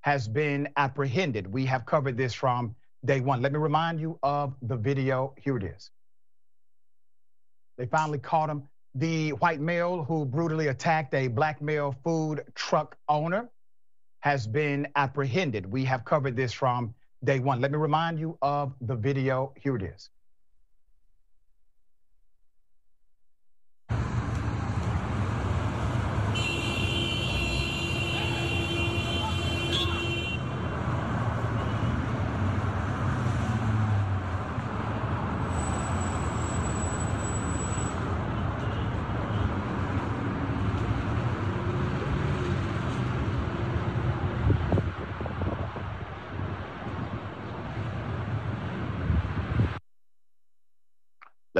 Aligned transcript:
has 0.00 0.26
been 0.26 0.68
apprehended. 0.76 1.46
We 1.46 1.64
have 1.66 1.86
covered 1.86 2.16
this 2.16 2.34
from 2.34 2.74
day 3.04 3.20
one. 3.20 3.40
Let 3.40 3.52
me 3.52 3.60
remind 3.60 4.00
you 4.00 4.18
of 4.24 4.56
the 4.62 4.76
video. 4.76 5.32
Here 5.40 5.56
it 5.56 5.62
is. 5.62 5.92
They 7.78 7.86
finally 7.86 8.18
caught 8.18 8.50
him. 8.50 8.64
The 8.96 9.34
white 9.34 9.60
male 9.60 10.02
who 10.02 10.24
brutally 10.24 10.66
attacked 10.66 11.14
a 11.14 11.28
black 11.28 11.62
male 11.62 11.94
food 12.02 12.42
truck 12.56 12.96
owner 13.08 13.48
has 14.20 14.48
been 14.48 14.88
apprehended. 14.96 15.70
We 15.70 15.84
have 15.84 16.04
covered 16.04 16.34
this 16.34 16.52
from 16.52 16.96
day 17.24 17.38
one. 17.38 17.60
Let 17.60 17.70
me 17.70 17.78
remind 17.78 18.18
you 18.18 18.38
of 18.42 18.72
the 18.80 18.96
video. 18.96 19.52
Here 19.60 19.76
it 19.76 19.82
is. 19.82 20.10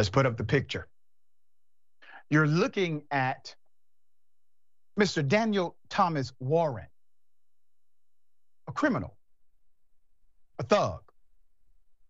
Let's 0.01 0.09
put 0.09 0.25
up 0.25 0.39
the 0.39 0.45
picture. 0.45 0.89
You're 2.31 2.47
looking 2.47 3.03
at 3.11 3.55
Mr. 4.99 5.29
Daniel 5.29 5.77
Thomas 5.91 6.33
Warren, 6.41 6.87
a 8.67 8.73
criminal, 8.73 9.19
a 10.59 10.63
thug, 10.63 11.03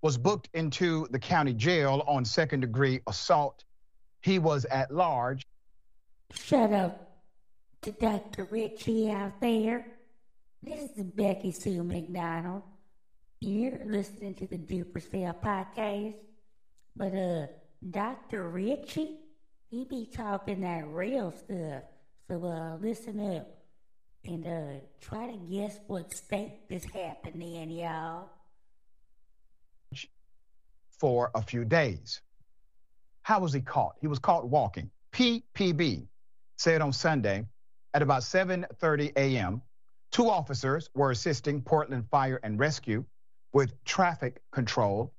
was 0.02 0.16
booked 0.16 0.48
into 0.54 1.08
the 1.10 1.18
county 1.18 1.52
jail 1.52 2.04
on 2.06 2.24
second 2.24 2.60
degree 2.60 3.00
assault. 3.08 3.64
He 4.22 4.38
was 4.38 4.66
at 4.66 4.94
large. 4.94 5.44
Shut 6.32 6.72
up 6.72 7.24
to 7.82 7.90
Dr. 7.90 8.44
Richie 8.52 9.10
out 9.10 9.40
there. 9.40 9.84
This 10.62 10.92
is 10.96 11.02
Becky 11.02 11.50
Sue 11.50 11.82
McDonald. 11.82 12.62
You're 13.40 13.80
listening 13.84 14.34
to 14.34 14.46
the 14.46 14.58
Do 14.58 14.84
For 14.92 15.00
Self 15.00 15.42
podcast. 15.42 16.14
But, 16.94 17.14
uh, 17.16 17.46
Dr. 17.88 18.48
Richie, 18.48 19.16
he 19.70 19.84
be 19.84 20.06
talking 20.14 20.60
that 20.60 20.86
real 20.88 21.32
stuff. 21.32 21.82
So 22.28 22.44
uh, 22.44 22.76
listen 22.80 23.36
up 23.36 23.48
and 24.24 24.46
uh, 24.46 24.80
try 25.00 25.26
to 25.30 25.36
guess 25.50 25.78
what 25.86 26.12
state 26.14 26.68
this 26.68 26.84
happened 26.84 27.42
in, 27.42 27.70
y'all. 27.70 28.28
For 30.98 31.30
a 31.34 31.40
few 31.40 31.64
days. 31.64 32.20
How 33.22 33.40
was 33.40 33.52
he 33.52 33.60
caught? 33.60 33.94
He 34.00 34.06
was 34.06 34.18
caught 34.18 34.48
walking. 34.48 34.90
PPB 35.12 36.06
said 36.58 36.82
on 36.82 36.92
Sunday 36.92 37.46
at 37.94 38.02
about 38.02 38.22
7:30 38.22 39.12
a.m. 39.16 39.62
Two 40.12 40.28
officers 40.28 40.90
were 40.94 41.10
assisting 41.10 41.62
Portland 41.62 42.04
Fire 42.10 42.40
and 42.42 42.58
Rescue 42.58 43.04
with 43.52 43.72
traffic 43.84 44.42
control 44.52 45.14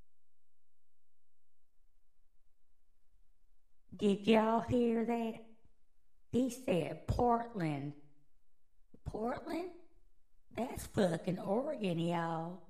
Did 4.02 4.26
y'all 4.26 4.62
hear 4.62 5.06
that? 5.06 5.34
He 6.32 6.50
said 6.50 7.06
Portland. 7.06 7.94
Portland? 9.06 9.70
That's 10.58 10.88
fucking 10.88 11.38
Oregon, 11.38 12.00
y'all. 12.00 12.64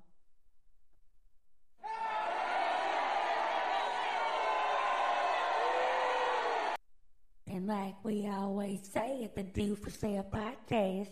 And 7.46 7.66
like 7.66 7.94
we 8.04 8.28
always 8.28 8.86
say 8.92 9.24
at 9.24 9.34
the 9.34 9.42
Do 9.42 9.74
For 9.74 9.88
Self 9.88 10.30
podcast, 10.30 11.08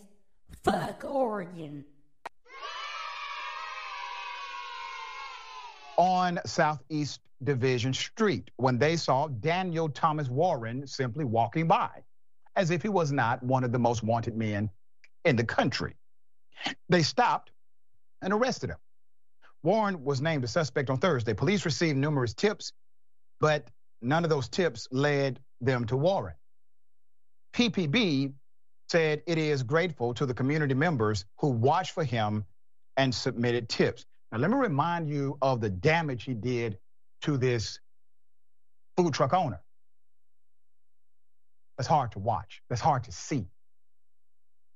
fuck 0.63 1.03
Oregon. 1.03 1.87
On 5.97 6.39
Southeast 6.47 7.21
Division 7.45 7.93
Street 7.93 8.51
when 8.57 8.79
they 8.79 8.97
saw 8.97 9.29
Daniel 9.29 9.89
Thomas 9.89 10.29
Warren 10.29 10.87
simply 10.87 11.25
walking 11.25 11.69
by, 11.69 11.91
as 12.57 12.71
if 12.71 12.83
he 12.83 12.89
was 12.89 13.13
not 13.13 13.43
one 13.43 13.65
of 13.65 13.73
the 13.73 13.79
most 13.79 14.03
wanted 14.03 14.37
men 14.37 14.71
in 15.25 15.37
the 15.37 15.45
country. 15.45 15.95
They 16.89 17.03
stopped 17.03 17.53
and 18.23 18.33
arrested 18.33 18.71
him. 18.71 18.77
Warren 19.63 20.05
was 20.05 20.21
named 20.21 20.45
a 20.45 20.49
suspect 20.49 20.91
on 20.91 20.99
Thursday. 20.99 21.35
Police 21.35 21.65
received 21.65 21.99
numerous 21.99 22.35
tips, 22.35 22.73
but 23.41 23.69
none 24.01 24.25
of 24.25 24.31
those 24.31 24.49
tips 24.49 24.89
led 24.91 25.41
them 25.61 25.87
to 25.87 25.97
Warren. 25.97 26.35
PPB 27.55 28.33
said 28.89 29.23
it 29.27 29.39
is 29.39 29.63
grateful 29.63 30.15
to 30.15 30.27
the 30.27 30.35
community 30.35 30.75
members 30.75 31.25
who 31.39 31.49
watched 31.49 31.93
for 31.93 32.05
him 32.05 32.45
and 32.97 33.15
submitted 33.15 33.69
tips. 33.69 34.05
Now, 34.33 34.39
let 34.39 34.51
me 34.51 34.57
remind 34.57 35.09
you 35.09 35.39
of 35.43 35.61
the 35.61 35.71
damage 35.71 36.25
he 36.25 36.35
did 36.35 36.79
to 37.23 37.37
this 37.37 37.81
food 38.97 39.13
truck 39.15 39.35
owner. 39.35 39.61
That's 41.77 41.89
hard 41.89 42.13
to 42.13 42.19
watch, 42.19 42.63
that's 42.69 42.81
hard 42.83 43.05
to 43.05 43.13
see. 43.13 43.47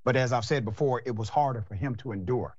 But 0.05 0.17
as 0.17 0.33
I've 0.33 0.45
said 0.45 0.65
before, 0.65 1.03
it 1.05 1.15
was 1.15 1.29
harder 1.29 1.63
for 1.63 1.75
him 1.75 1.95
to 1.97 2.13
endure. 2.13 2.57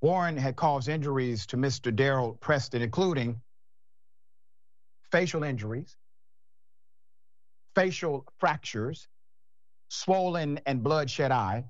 Warren 0.00 0.36
had 0.36 0.56
caused 0.56 0.88
injuries 0.88 1.46
to 1.46 1.56
Mr. 1.56 1.94
Daryl 1.94 2.38
Preston, 2.40 2.82
including 2.82 3.40
facial 5.10 5.44
injuries, 5.44 5.96
facial 7.74 8.26
fractures, 8.38 9.08
swollen 9.88 10.60
and 10.66 10.82
bloodshot 10.82 11.32
eye, 11.32 11.64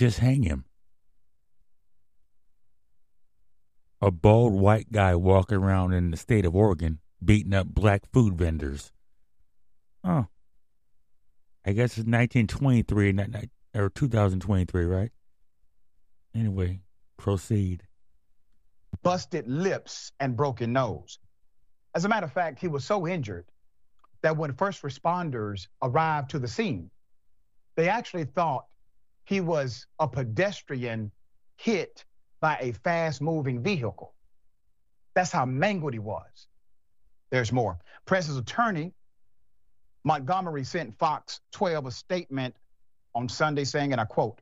Just 0.00 0.18
hang 0.18 0.44
him. 0.44 0.64
A 4.00 4.10
bald 4.10 4.54
white 4.54 4.90
guy 4.90 5.14
walking 5.14 5.58
around 5.58 5.92
in 5.92 6.10
the 6.10 6.16
state 6.16 6.46
of 6.46 6.56
Oregon 6.56 7.00
beating 7.22 7.52
up 7.52 7.66
black 7.66 8.10
food 8.10 8.38
vendors. 8.38 8.92
Oh. 10.02 10.26
I 11.66 11.72
guess 11.72 11.98
it's 11.98 12.08
1923 12.08 13.14
or 13.74 13.90
2023, 13.90 14.84
right? 14.86 15.12
Anyway, 16.34 16.80
proceed. 17.18 17.82
Busted 19.02 19.46
lips 19.48 20.12
and 20.18 20.34
broken 20.34 20.72
nose. 20.72 21.18
As 21.94 22.06
a 22.06 22.08
matter 22.08 22.24
of 22.24 22.32
fact, 22.32 22.58
he 22.58 22.68
was 22.68 22.86
so 22.86 23.06
injured 23.06 23.44
that 24.22 24.38
when 24.38 24.54
first 24.54 24.80
responders 24.80 25.66
arrived 25.82 26.30
to 26.30 26.38
the 26.38 26.48
scene, 26.48 26.90
they 27.76 27.90
actually 27.90 28.24
thought 28.24 28.64
he 29.24 29.40
was 29.40 29.86
a 29.98 30.08
pedestrian 30.08 31.12
hit 31.56 32.04
by 32.40 32.56
a 32.60 32.72
fast 32.72 33.20
moving 33.20 33.62
vehicle. 33.62 34.14
That's 35.14 35.30
how 35.30 35.44
mangled 35.44 35.92
he 35.92 35.98
was. 35.98 36.46
There's 37.30 37.52
more. 37.52 37.78
Press's 38.06 38.36
attorney, 38.36 38.92
Montgomery, 40.04 40.64
sent 40.64 40.98
Fox 40.98 41.40
12 41.52 41.86
a 41.86 41.90
statement 41.90 42.54
on 43.14 43.28
Sunday 43.28 43.64
saying, 43.64 43.92
and 43.92 44.00
I 44.00 44.04
quote, 44.04 44.40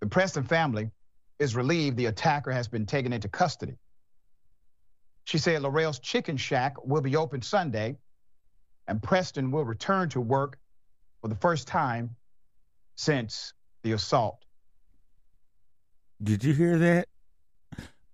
the 0.00 0.06
Preston 0.06 0.44
family 0.44 0.90
is 1.38 1.54
relieved 1.56 1.96
the 1.96 2.06
attacker 2.06 2.50
has 2.50 2.68
been 2.68 2.86
taken 2.86 3.12
into 3.12 3.28
custody. 3.28 3.76
She 5.24 5.38
said 5.38 5.62
Laurel's 5.62 6.00
Chicken 6.00 6.36
Shack 6.36 6.84
will 6.84 7.00
be 7.00 7.16
open 7.16 7.42
Sunday, 7.42 7.96
and 8.88 9.02
Preston 9.02 9.52
will 9.52 9.64
return 9.64 10.08
to 10.10 10.20
work 10.20 10.58
for 11.20 11.28
the 11.28 11.36
first 11.36 11.68
time 11.68 12.16
since 12.96 13.54
the 13.82 13.92
assault. 13.92 14.38
Did 16.22 16.44
you 16.44 16.54
hear 16.54 16.78
that? 16.78 17.08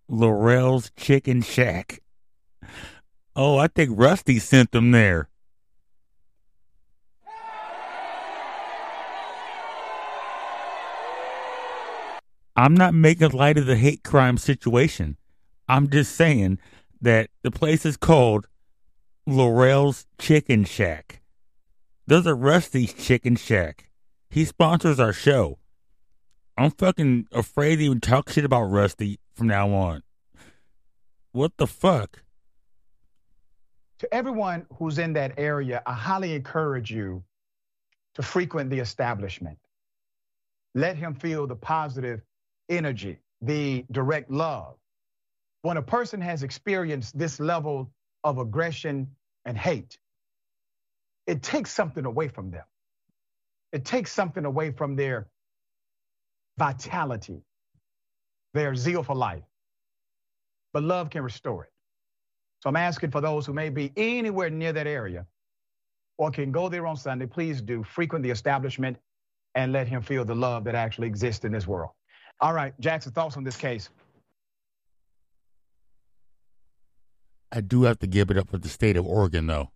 Laurel's 0.09 0.91
Chicken 0.97 1.43
Shack. 1.43 2.01
Oh, 3.37 3.59
I 3.59 3.69
think 3.69 3.91
Rusty 3.95 4.39
sent 4.39 4.73
them 4.73 4.91
there. 4.91 5.29
I'm 12.57 12.75
not 12.75 12.93
making 12.93 13.31
light 13.31 13.57
of 13.57 13.67
the 13.67 13.77
hate 13.77 14.03
crime 14.03 14.37
situation. 14.37 15.17
I'm 15.69 15.89
just 15.89 16.17
saying 16.17 16.59
that 17.01 17.31
the 17.43 17.53
place 17.53 17.87
is 17.87 17.97
called 17.97 18.49
Laurel's 19.27 20.07
Chicken 20.19 20.65
Shack. 20.65 21.21
There's 22.07 22.27
a 22.27 22.35
Rusty's 22.35 22.95
Chicken 22.95 23.37
Shack. 23.37 23.88
He 24.31 24.45
sponsors 24.45 25.01
our 25.01 25.13
show. 25.13 25.59
I'm 26.57 26.71
fucking 26.71 27.29
afraid 27.33 27.77
to 27.77 27.85
even 27.85 28.01
talk 28.01 28.31
shit 28.31 28.45
about 28.45 28.65
Rusty 28.65 29.19
from 29.35 29.47
now 29.47 29.71
on. 29.71 30.03
What 31.33 31.53
the 31.57 31.67
fuck? 31.67 32.23
To 34.01 34.15
everyone 34.15 34.67
who's 34.77 34.99
in 34.99 35.15
that 35.15 35.35
area, 35.39 35.83
I 35.87 35.93
highly 35.93 36.35
encourage 36.35 36.91
you 36.91 37.25
to 38.15 38.23
frequent 38.23 38.71
the 38.71 38.81
establishment. 38.81 39.59
Let 40.75 40.97
him 40.97 41.15
feel 41.15 41.47
the 41.47 41.57
positive 41.57 42.21
energy, 42.69 43.19
the 43.41 43.85
direct 43.91 44.31
love. 44.31 44.75
When 45.63 45.77
a 45.77 45.83
person 45.83 46.21
has 46.21 46.43
experienced 46.43 47.19
this 47.19 47.41
level 47.41 47.91
of 48.25 48.39
aggression 48.39 49.09
and 49.45 49.57
hate, 49.57 49.99
it 51.27 51.43
takes 51.43 51.71
something 51.71 52.05
away 52.05 52.29
from 52.29 52.51
them. 52.51 52.65
It 53.73 53.85
takes 53.85 54.13
something 54.13 54.45
away 54.45 54.71
from 54.71 54.97
their 54.97 55.29
vitality, 56.59 57.43
their 58.55 58.75
zeal 58.75 59.03
for 59.03 59.15
life. 59.15 59.45
But 60.73 60.83
love 60.83 61.11
can 61.11 61.23
restore 61.23 61.65
it. 61.65 61.71
So 62.61 62.69
I'm 62.69 62.77
asking 62.77 63.11
for 63.11 63.21
those 63.21 63.47
who 63.47 63.53
may 63.53 63.69
be 63.69 63.93
anywhere 63.97 64.51
near 64.51 64.73
that 64.73 64.87
area 64.87 65.27
or 66.17 66.31
can 66.31 66.51
go 66.51 66.69
there 66.69 66.87
on 66.87 66.97
Sunday, 66.97 67.27
please 67.27 67.63
do 67.63 67.85
frequent 67.85 68.23
the 68.23 68.31
establishment 68.31 68.97
and 69.55 69.73
let 69.73 69.87
him 69.89 70.03
feel 70.03 70.25
the 70.25 70.35
love 70.35 70.65
that 70.65 70.75
actually 70.75 71.07
exists 71.07 71.45
in 71.45 71.53
this 71.53 71.67
world. 71.67 71.91
All 72.41 72.53
right, 72.53 72.79
Jackson, 72.81 73.13
thoughts 73.13 73.37
on 73.37 73.45
this 73.45 73.57
case? 73.57 73.89
I 77.51 77.61
do 77.61 77.85
have 77.85 77.99
to 78.01 78.07
give 78.07 78.31
it 78.31 78.37
up 78.37 78.51
for 78.51 78.59
the 78.59 78.69
state 78.69 78.97
of 78.97 79.07
Oregon, 79.07 79.47
though. 79.47 79.71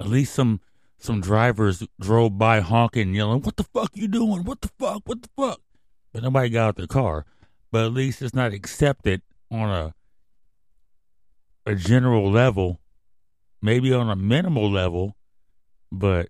At 0.00 0.06
least 0.08 0.34
some 0.34 0.60
some 1.02 1.20
drivers 1.20 1.86
drove 2.00 2.38
by 2.38 2.60
honking, 2.60 3.14
yelling, 3.14 3.42
"What 3.42 3.56
the 3.56 3.64
fuck 3.64 3.90
you 3.94 4.08
doing? 4.08 4.44
What 4.44 4.60
the 4.60 4.70
fuck? 4.78 5.02
What 5.04 5.22
the 5.22 5.28
fuck?" 5.36 5.60
But 6.12 6.22
nobody 6.22 6.50
got 6.50 6.68
out 6.68 6.76
their 6.76 6.86
car. 6.86 7.26
But 7.70 7.86
at 7.86 7.92
least 7.92 8.22
it's 8.22 8.34
not 8.34 8.52
accepted 8.52 9.22
on 9.50 9.70
a 9.70 9.94
a 11.64 11.74
general 11.74 12.30
level, 12.30 12.80
maybe 13.60 13.92
on 13.92 14.10
a 14.10 14.16
minimal 14.16 14.70
level, 14.70 15.16
but 15.90 16.28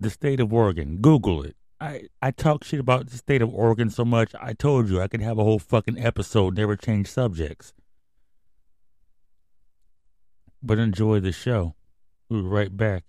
the 0.00 0.10
state 0.10 0.40
of 0.40 0.52
Oregon, 0.52 0.98
Google 1.00 1.42
it. 1.42 1.56
I, 1.80 2.04
I 2.22 2.30
talk 2.30 2.64
shit 2.64 2.80
about 2.80 3.10
the 3.10 3.18
state 3.18 3.42
of 3.42 3.52
Oregon 3.52 3.90
so 3.90 4.04
much, 4.04 4.34
I 4.40 4.54
told 4.54 4.88
you 4.88 5.00
I 5.00 5.08
could 5.08 5.20
have 5.20 5.38
a 5.38 5.44
whole 5.44 5.58
fucking 5.58 5.98
episode, 5.98 6.56
never 6.56 6.76
change 6.76 7.08
subjects. 7.08 7.74
But 10.62 10.78
enjoy 10.78 11.20
the 11.20 11.32
show. 11.32 11.74
We'll 12.28 12.42
be 12.42 12.48
right 12.48 12.74
back. 12.74 13.04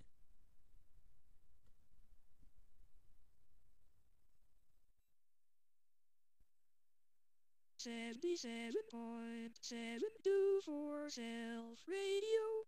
Seventy-seven 7.86 8.74
point 8.92 9.52
seven 9.62 10.10
two 10.24 10.60
four 10.66 11.08
Self 11.08 11.78
Radio. 11.88 12.66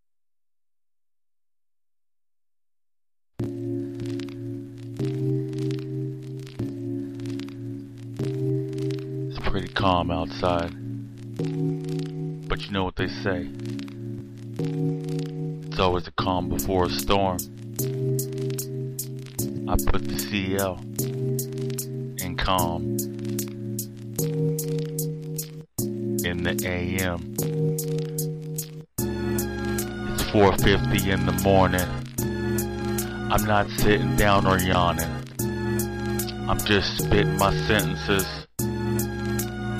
It's 9.28 9.40
pretty 9.50 9.70
calm 9.70 10.12
outside. 10.12 10.70
But 12.48 12.62
you 12.62 12.72
know 12.72 12.84
what 12.84 12.96
they 12.98 13.08
say. 13.08 13.50
It's 14.60 15.80
always 15.80 16.08
a 16.08 16.12
calm 16.12 16.50
before 16.50 16.86
a 16.86 16.90
storm. 16.92 17.38
I 19.68 19.78
put 19.84 20.04
the 20.08 20.20
CL 20.20 20.80
in 22.24 22.36
calm 22.38 22.97
in 26.38 26.44
the 26.44 26.68
AM. 26.68 27.36
It's 30.14 30.24
4:50 30.32 31.10
in 31.10 31.26
the 31.26 31.32
morning. 31.44 31.88
I'm 33.32 33.44
not 33.46 33.68
sitting 33.70 34.16
down 34.16 34.46
or 34.46 34.60
yawning. 34.60 35.10
I'm 36.48 36.60
just 36.60 36.98
spitting 37.00 37.38
my 37.38 37.54
sentences. 37.68 38.28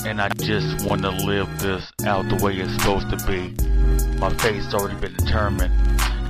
And 0.06 0.22
I 0.22 0.30
just 0.30 0.88
want 0.88 1.02
to 1.04 1.12
live 1.12 1.48
this 1.60 1.92
out 2.06 2.28
the 2.30 2.44
way 2.44 2.54
it's 2.56 2.74
supposed 2.74 3.10
to 3.12 3.18
be. 3.28 3.54
My 4.18 4.30
fate's 4.42 4.74
already 4.74 5.00
been 5.00 5.14
determined. 5.14 5.74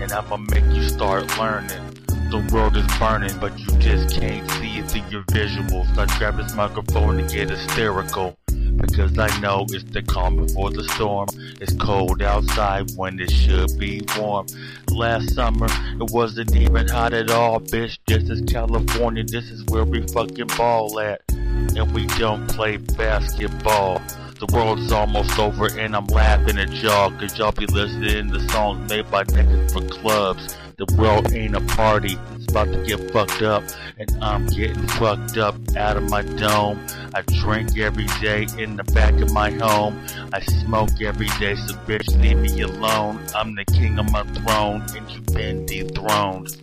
And 0.01 0.11
I'ma 0.11 0.37
make 0.37 0.65
you 0.75 0.83
start 0.83 1.25
learning. 1.39 1.83
The 2.29 2.47
world 2.53 2.75
is 2.75 2.85
burning, 2.99 3.37
but 3.39 3.57
you 3.57 3.67
just 3.79 4.19
can't 4.19 4.49
see 4.51 4.79
it 4.79 4.91
through 4.91 5.09
your 5.09 5.23
visuals. 5.23 5.97
I 5.97 6.05
grab 6.17 6.37
this 6.37 6.53
microphone 6.53 7.19
and 7.19 7.29
get 7.29 7.49
hysterical. 7.49 8.37
Because 8.77 9.17
I 9.17 9.27
know 9.39 9.65
it's 9.69 9.83
the 9.83 10.01
calm 10.01 10.37
before 10.37 10.71
the 10.71 10.83
storm. 10.95 11.27
It's 11.59 11.73
cold 11.75 12.21
outside 12.21 12.91
when 12.95 13.19
it 13.19 13.31
should 13.31 13.77
be 13.77 14.01
warm. 14.17 14.47
Last 14.91 15.33
summer, 15.33 15.67
it 15.69 16.11
wasn't 16.11 16.55
even 16.55 16.87
hot 16.87 17.13
at 17.13 17.31
all, 17.31 17.59
bitch. 17.59 17.97
This 18.07 18.29
is 18.29 18.41
California, 18.41 19.23
this 19.23 19.49
is 19.49 19.63
where 19.65 19.85
we 19.85 20.05
fucking 20.07 20.47
ball 20.57 20.99
at. 20.99 21.21
And 21.29 21.93
we 21.93 22.05
don't 22.17 22.47
play 22.47 22.77
basketball. 22.77 24.01
The 24.39 24.47
world's 24.53 24.91
almost 24.91 25.39
over 25.39 25.67
and 25.79 25.95
I'm 25.95 26.05
laughing 26.05 26.59
at 26.59 26.71
y'all 26.71 27.09
cause 27.09 27.35
y'all 27.39 27.51
be 27.51 27.65
listening 27.65 28.31
to 28.31 28.49
songs 28.49 28.87
made 28.87 29.09
by 29.09 29.23
niggas 29.23 29.71
for 29.71 29.81
clubs. 29.87 30.55
The 30.77 30.93
world 30.95 31.33
ain't 31.33 31.55
a 31.55 31.61
party, 31.75 32.19
it's 32.35 32.51
about 32.51 32.71
to 32.71 32.77
get 32.85 33.09
fucked 33.09 33.41
up 33.41 33.63
and 33.97 34.15
I'm 34.21 34.45
getting 34.45 34.87
fucked 34.89 35.35
up 35.35 35.55
out 35.75 35.97
of 35.97 36.07
my 36.07 36.21
dome. 36.21 36.85
I 37.15 37.23
drink 37.41 37.75
every 37.79 38.05
day 38.21 38.45
in 38.59 38.75
the 38.75 38.83
back 38.83 39.15
of 39.15 39.33
my 39.33 39.49
home. 39.49 40.05
I 40.31 40.39
smoke 40.39 41.01
every 41.01 41.29
day, 41.39 41.55
so 41.55 41.73
bitch 41.87 42.05
leave 42.21 42.37
me 42.37 42.61
alone. 42.61 43.19
I'm 43.33 43.55
the 43.55 43.65
king 43.65 43.97
of 43.97 44.11
my 44.11 44.21
throne 44.21 44.85
and 44.95 45.09
you've 45.09 45.25
been 45.33 45.65
dethroned. 45.65 46.55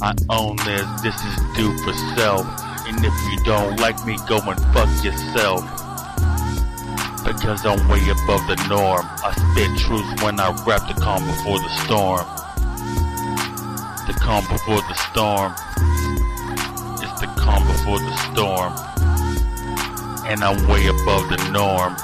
I 0.00 0.14
own 0.30 0.54
this, 0.58 0.86
this 1.02 1.16
is 1.24 1.36
due 1.56 1.76
for 1.78 1.92
self. 2.14 2.46
And 2.86 3.04
if 3.04 3.14
you 3.32 3.44
don't 3.44 3.80
like 3.80 3.98
me, 4.06 4.16
go 4.28 4.38
and 4.46 4.60
fuck 4.72 5.04
yourself 5.04 5.64
because 7.26 7.66
I'm 7.66 7.88
way 7.88 7.98
above 8.10 8.46
the 8.46 8.64
norm. 8.68 9.04
I 9.24 9.32
spit 9.34 9.76
truth 9.76 10.22
when 10.22 10.38
I 10.38 10.52
rap 10.64 10.86
the 10.86 10.94
calm 11.02 11.26
before 11.26 11.58
the 11.58 11.68
storm. 11.82 12.45
It's 14.08 14.14
the 14.14 14.24
calm 14.24 14.46
before 14.46 14.82
the 14.82 14.94
storm. 15.10 15.52
It's 17.02 17.20
the 17.20 17.26
calm 17.36 17.66
before 17.66 17.98
the 17.98 18.16
storm. 18.30 18.72
And 20.24 20.44
I'm 20.44 20.68
way 20.68 20.86
above 20.86 21.28
the 21.28 21.50
norm. 21.50 21.96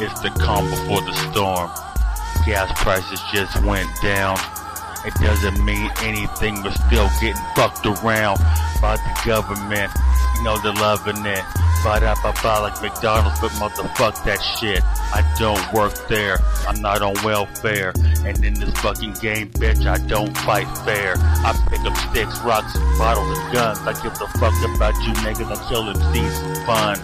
It's 0.00 0.18
the 0.20 0.30
calm 0.30 0.70
before 0.70 1.02
the 1.02 1.12
storm. 1.30 1.68
Gas 2.46 2.72
prices 2.82 3.20
just 3.30 3.62
went 3.62 3.90
down. 4.00 4.38
It 5.04 5.12
doesn't 5.16 5.62
mean 5.62 5.90
anything, 6.00 6.62
but 6.62 6.72
still 6.72 7.10
getting 7.20 7.42
fucked 7.54 7.84
around 7.84 8.38
by 8.80 8.96
the 8.96 9.20
government. 9.26 9.92
You 10.36 10.44
know 10.44 10.56
they're 10.62 10.72
loving 10.72 11.26
it. 11.26 11.44
Ba 11.84 12.00
like 12.62 12.80
McDonald's, 12.80 13.38
but 13.40 13.50
motherfuck 13.60 14.24
that 14.24 14.40
shit. 14.40 14.82
I 15.12 15.20
don't 15.38 15.60
work 15.74 15.92
there. 16.08 16.38
I'm 16.66 16.80
not 16.80 17.02
on 17.02 17.12
welfare. 17.22 17.92
And 18.24 18.42
in 18.42 18.54
this 18.54 18.72
fucking 18.80 19.12
game, 19.20 19.50
bitch, 19.50 19.84
I 19.84 19.98
don't 20.06 20.34
fight 20.38 20.66
fair. 20.78 21.16
I 21.18 21.52
pick 21.68 21.80
up 21.80 21.94
sticks, 22.08 22.40
rocks, 22.40 22.72
bottles, 22.96 23.38
and 23.38 23.52
guns. 23.52 23.80
I 23.80 23.92
give 24.02 24.12
a 24.12 24.26
fuck 24.38 24.54
about 24.74 24.94
you 25.04 25.12
niggas. 25.20 25.52
I 25.52 25.68
kill 25.68 25.84
MCs 25.84 26.40
for 26.40 26.54
fun. 26.64 26.98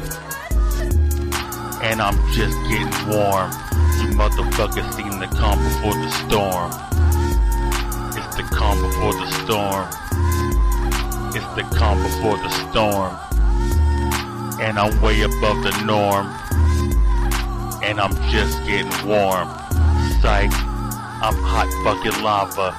And 1.82 2.00
I'm 2.00 2.16
just 2.32 2.56
getting 2.70 2.88
warm. 3.12 3.50
You 4.00 4.16
motherfuckers 4.16 4.94
seen 4.94 5.18
the 5.18 5.26
calm 5.26 5.58
before 5.62 5.92
the 5.92 6.08
storm. 6.24 6.72
It's 8.16 8.34
the 8.34 8.44
calm 8.56 8.80
before 8.80 9.12
the 9.12 9.26
storm. 9.44 9.88
It's 11.36 11.54
the 11.54 11.64
calm 11.76 12.02
before 12.02 12.38
the 12.38 12.48
storm. 12.70 13.29
And 14.60 14.78
I'm 14.78 15.00
way 15.00 15.22
above 15.22 15.62
the 15.62 15.72
norm. 15.84 16.26
And 17.82 17.98
I'm 17.98 18.14
just 18.30 18.58
getting 18.66 19.08
warm. 19.08 19.48
Psych, 20.20 20.52
I'm 20.52 21.34
hot 21.42 21.68
fucking 21.82 22.22
lava. 22.22 22.76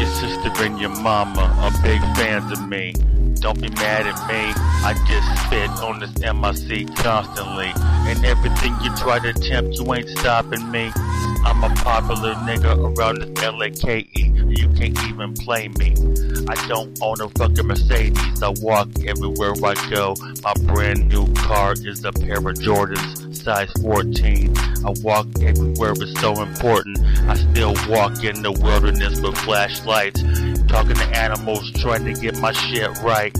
Your 0.00 0.08
sister 0.08 0.50
and 0.64 0.80
your 0.80 0.90
mama 0.90 1.42
are 1.60 1.70
big 1.82 2.00
fans 2.16 2.50
of 2.50 2.66
me. 2.66 2.94
Don't 3.40 3.60
be 3.60 3.68
mad 3.68 4.06
at 4.06 4.16
me. 4.26 4.52
I 4.82 4.94
just 5.06 5.44
spit 5.44 5.70
on 5.82 6.00
this 6.00 6.16
MIC 6.18 6.96
constantly. 6.96 7.70
And 8.08 8.24
everything 8.24 8.74
you 8.82 8.94
try 8.96 9.18
to 9.18 9.28
attempt, 9.28 9.76
you 9.76 9.94
ain't 9.94 10.08
stopping 10.08 10.70
me. 10.70 10.90
I'm 11.44 11.62
a 11.62 11.68
popular 11.76 12.34
nigga 12.34 12.98
around 12.98 13.20
this 13.20 13.52
LAKE. 13.52 14.08
You 14.14 14.68
can't 14.70 14.98
even 15.04 15.34
play 15.34 15.68
me. 15.68 15.94
I 16.48 16.54
don't 16.68 16.98
own 17.02 17.20
a 17.20 17.28
fucking 17.28 17.66
Mercedes. 17.66 18.42
I 18.42 18.48
walk 18.60 18.88
everywhere 19.06 19.52
I 19.62 19.74
go. 19.90 20.14
My 20.42 20.54
brand 20.64 21.08
new 21.08 21.32
car 21.34 21.74
is 21.74 22.04
a 22.04 22.12
pair 22.12 22.38
of 22.38 22.44
Jordans, 22.44 23.36
size 23.36 23.70
14. 23.82 24.56
I 24.56 24.94
walk 25.02 25.26
everywhere, 25.42 25.92
it's 25.92 26.18
so 26.20 26.40
important. 26.42 26.98
I 27.28 27.34
still 27.34 27.74
walk 27.88 28.24
in 28.24 28.42
the 28.42 28.52
wilderness 28.52 29.20
with 29.20 29.36
flashlights. 29.38 30.22
Talking 30.68 30.96
to 30.96 31.08
animals, 31.16 31.70
trying 31.72 32.04
to 32.06 32.14
get 32.14 32.38
my 32.38 32.52
shit 32.52 32.88
right. 33.02 33.36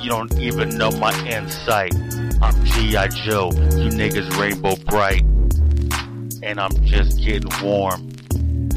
You 0.00 0.08
don't 0.08 0.32
even 0.38 0.76
know 0.78 0.90
my 0.92 1.12
insight. 1.26 1.94
I'm 2.40 2.64
G.I. 2.64 3.08
Joe, 3.08 3.50
you 3.52 3.90
niggas 3.90 4.34
Rainbow 4.40 4.76
Brite. 4.86 5.24
And 6.42 6.58
I'm 6.58 6.72
just 6.84 7.18
getting 7.22 7.50
warm, 7.62 8.10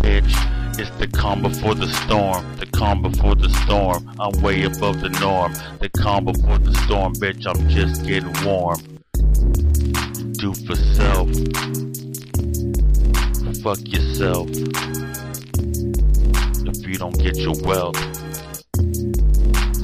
bitch. 0.02 0.80
It's 0.80 0.90
the 0.98 1.08
calm 1.08 1.42
before 1.42 1.76
the 1.76 1.88
storm, 1.88 2.58
the 2.58 2.66
calm 2.66 3.02
before 3.02 3.36
the 3.36 3.50
storm. 3.64 4.14
I'm 4.20 4.42
way 4.42 4.64
above 4.64 5.00
the 5.00 5.10
norm, 5.10 5.54
the 5.80 5.90
calm 5.90 6.26
before 6.26 6.58
the 6.58 6.74
storm, 6.86 7.14
bitch. 7.16 7.46
I'm 7.48 7.70
just 7.70 8.06
getting 8.06 8.34
warm. 8.44 8.80
Do 10.34 10.54
for 10.66 10.76
self. 10.76 11.30
Fuck 13.64 13.80
yourself. 13.88 14.50
If 16.68 16.88
you 16.88 16.98
don't 16.98 17.18
get 17.18 17.38
your 17.38 17.56
wealth. 17.64 17.96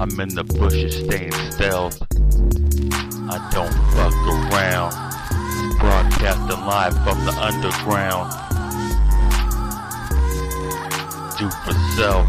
I'm 0.01 0.19
in 0.19 0.35
the 0.35 0.43
bushes 0.43 0.95
staying 1.05 1.33
stealth. 1.51 2.01
I 3.31 3.49
don't 3.53 3.73
fuck 3.93 4.13
around. 4.27 4.58
Live 6.69 6.93
from 7.03 7.25
the 7.25 7.31
underground. 7.41 8.29
Do 11.39 11.49
for 11.49 11.73
self. 11.95 12.27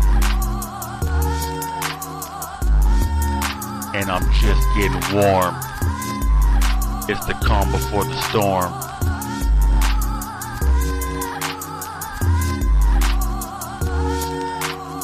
And 3.94 4.10
I'm 4.10 4.32
just 4.32 4.66
getting 4.74 5.14
warm. 5.14 5.54
It's 7.06 7.22
the 7.26 7.34
calm 7.44 7.70
before 7.70 8.04
the 8.04 8.16
storm. 8.30 8.72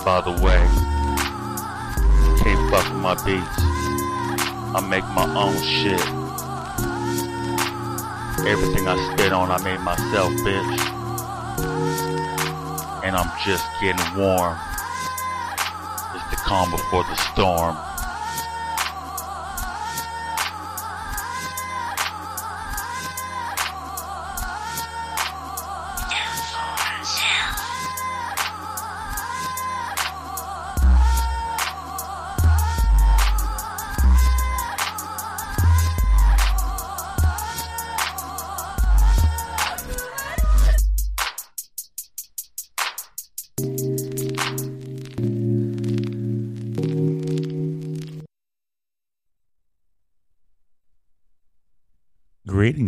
By 0.02 0.23
the 0.23 0.33
way, 0.43 0.64
can't 2.43 2.71
fuck 2.71 2.90
with 2.90 3.02
my 3.02 3.14
beats. 3.26 3.59
I 4.75 4.81
make 4.88 5.05
my 5.09 5.31
own 5.37 5.61
shit. 5.62 6.25
Everything 8.47 8.87
I 8.87 8.97
spit 9.12 9.33
on, 9.33 9.50
I 9.50 9.61
made 9.65 9.81
myself, 9.81 10.33
bitch. 10.35 10.79
And 13.03 13.17
I'm 13.17 13.31
just 13.45 13.67
getting 13.81 14.07
warm. 14.17 14.57
It's 16.15 16.31
the 16.31 16.37
calm 16.37 16.71
before 16.71 17.03
the 17.03 17.17
storm. 17.33 17.76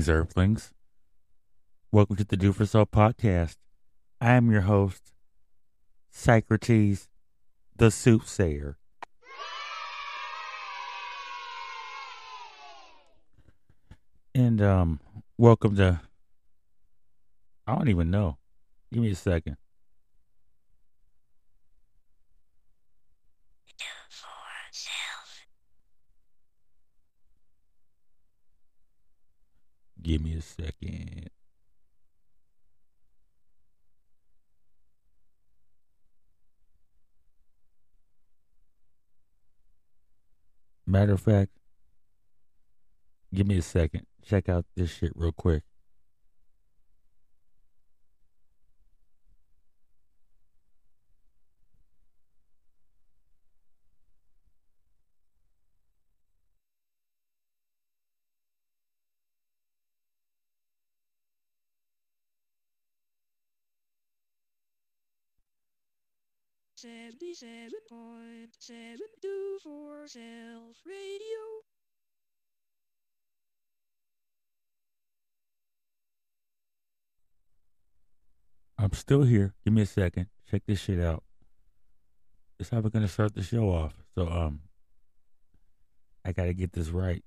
Greetings, 0.08 0.30
Earthlings. 0.30 0.72
Welcome 1.92 2.16
to 2.16 2.24
the 2.24 2.38
Do 2.38 2.54
For 2.54 2.64
Self 2.64 2.90
podcast. 2.90 3.56
I 4.22 4.32
am 4.32 4.50
your 4.50 4.62
host, 4.62 5.12
Socrates, 6.10 7.08
the 7.76 7.90
soothsayer. 7.90 8.78
And 14.34 14.62
um, 14.62 15.00
welcome 15.36 15.76
to. 15.76 16.00
I 17.66 17.74
don't 17.74 17.90
even 17.90 18.10
know. 18.10 18.38
Give 18.90 19.02
me 19.02 19.10
a 19.10 19.14
second. 19.14 19.58
Give 30.00 30.22
me 30.22 30.36
a 30.36 30.42
second. 30.42 31.30
Matter 40.86 41.12
of 41.12 41.20
fact, 41.20 41.50
give 43.34 43.46
me 43.46 43.58
a 43.58 43.62
second. 43.62 44.06
Check 44.24 44.48
out 44.48 44.64
this 44.74 44.90
shit 44.90 45.12
real 45.14 45.32
quick. 45.32 45.62
Self 70.06 70.76
Radio. 70.86 71.62
I'm 78.78 78.92
still 78.92 79.22
here. 79.22 79.54
Give 79.64 79.74
me 79.74 79.82
a 79.82 79.86
second. 79.86 80.28
Check 80.48 80.62
this 80.66 80.80
shit 80.80 81.00
out. 81.00 81.24
This 82.58 82.68
is 82.68 82.70
how 82.70 82.80
we're 82.80 82.90
gonna 82.90 83.08
start 83.08 83.34
the 83.34 83.42
show 83.42 83.70
off. 83.70 83.94
So 84.14 84.28
um 84.28 84.60
I 86.24 86.32
gotta 86.32 86.54
get 86.54 86.72
this 86.72 86.88
right. 86.88 87.24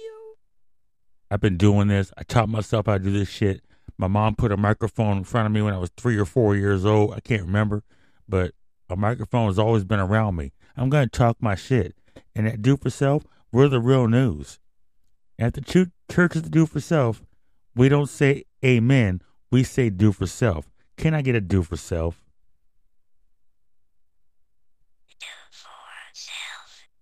I've 1.29 1.41
been 1.41 1.57
doing 1.57 1.89
this. 1.89 2.13
I 2.17 2.23
taught 2.23 2.47
myself 2.47 2.85
how 2.85 2.93
to 2.93 2.99
do 3.03 3.11
this 3.11 3.27
shit. 3.27 3.65
My 3.97 4.07
mom 4.07 4.35
put 4.35 4.53
a 4.53 4.57
microphone 4.57 5.17
in 5.17 5.25
front 5.25 5.47
of 5.47 5.51
me 5.51 5.61
when 5.61 5.73
I 5.73 5.77
was 5.77 5.91
three 5.97 6.17
or 6.17 6.25
four 6.25 6.55
years 6.55 6.85
old. 6.85 7.13
I 7.13 7.19
can't 7.19 7.41
remember, 7.41 7.83
but 8.29 8.53
a 8.89 8.95
microphone 8.95 9.47
has 9.47 9.59
always 9.59 9.83
been 9.83 9.99
around 9.99 10.37
me. 10.37 10.53
I'm 10.77 10.89
going 10.89 11.09
to 11.09 11.17
talk 11.17 11.35
my 11.41 11.55
shit. 11.55 11.97
And 12.33 12.47
at 12.47 12.61
Do 12.61 12.77
For 12.77 12.89
Self, 12.89 13.25
we're 13.53 13.69
the 13.69 13.79
real 13.79 14.07
news. 14.07 14.59
At 15.39 15.53
the 15.53 15.61
chu- 15.61 15.91
church 16.11 16.33
the 16.33 16.49
Do 16.49 16.65
For 16.65 16.81
Self, 16.81 17.23
we 17.75 17.87
don't 17.87 18.09
say 18.09 18.43
amen. 18.63 19.21
We 19.51 19.63
say 19.63 19.89
do 19.89 20.11
for 20.11 20.27
self. 20.27 20.69
Can 20.97 21.13
I 21.13 21.21
get 21.21 21.35
a 21.35 21.41
do 21.41 21.63
for 21.63 21.77
self? 21.77 22.19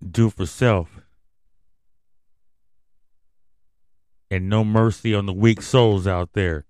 Do 0.03 0.29
for 0.29 0.46
self. 0.46 1.01
And 4.29 4.50
no 4.50 4.63
mercy 4.63 5.13
on 5.13 5.25
the 5.25 5.34
weak 5.34 5.62
souls 5.62 6.08
out 6.08 6.34
there. 6.34 6.65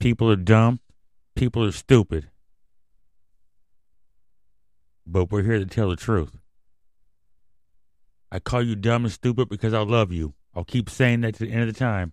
People 0.00 0.30
are 0.30 0.36
dumb. 0.36 0.80
People 1.34 1.64
are 1.64 1.72
stupid. 1.72 2.28
But 5.06 5.30
we're 5.30 5.42
here 5.42 5.58
to 5.58 5.66
tell 5.66 5.90
the 5.90 5.96
truth. 5.96 6.38
I 8.30 8.38
call 8.38 8.62
you 8.62 8.74
dumb 8.74 9.04
and 9.04 9.12
stupid 9.12 9.48
because 9.48 9.72
I 9.72 9.80
love 9.80 10.12
you. 10.12 10.34
I'll 10.54 10.64
keep 10.64 10.90
saying 10.90 11.22
that 11.22 11.34
to 11.36 11.46
the 11.46 11.52
end 11.52 11.62
of 11.62 11.74
the 11.74 11.78
time. 11.78 12.12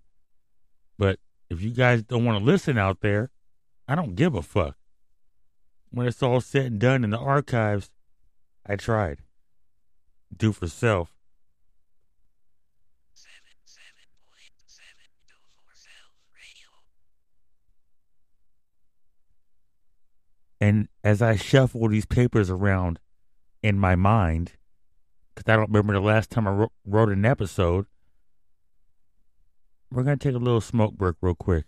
But 0.97 1.19
if 1.49 1.61
you 1.61 1.71
guys 1.71 2.03
don't 2.03 2.25
want 2.25 2.39
to 2.39 2.45
listen 2.45 2.77
out 2.77 3.01
there, 3.01 3.31
I 3.87 3.95
don't 3.95 4.15
give 4.15 4.35
a 4.35 4.41
fuck. 4.41 4.77
When 5.91 6.07
it's 6.07 6.23
all 6.23 6.41
said 6.41 6.65
and 6.65 6.79
done 6.79 7.03
in 7.03 7.09
the 7.09 7.17
archives, 7.17 7.89
I 8.65 8.75
tried. 8.75 9.19
Do 10.35 10.51
for 10.51 10.67
self. 10.67 11.11
And 20.61 20.87
as 21.03 21.21
I 21.21 21.35
shuffle 21.35 21.89
these 21.89 22.05
papers 22.05 22.49
around 22.49 22.99
in 23.61 23.77
my 23.77 23.95
mind, 23.95 24.53
because 25.35 25.51
I 25.51 25.57
don't 25.57 25.69
remember 25.69 25.93
the 25.93 25.99
last 25.99 26.29
time 26.29 26.47
I 26.47 26.51
wrote, 26.51 26.71
wrote 26.85 27.09
an 27.09 27.25
episode, 27.25 27.85
we're 29.91 30.03
going 30.03 30.17
to 30.17 30.27
take 30.27 30.35
a 30.35 30.43
little 30.43 30.61
smoke 30.61 30.93
break 30.93 31.15
real 31.21 31.35
quick. 31.35 31.65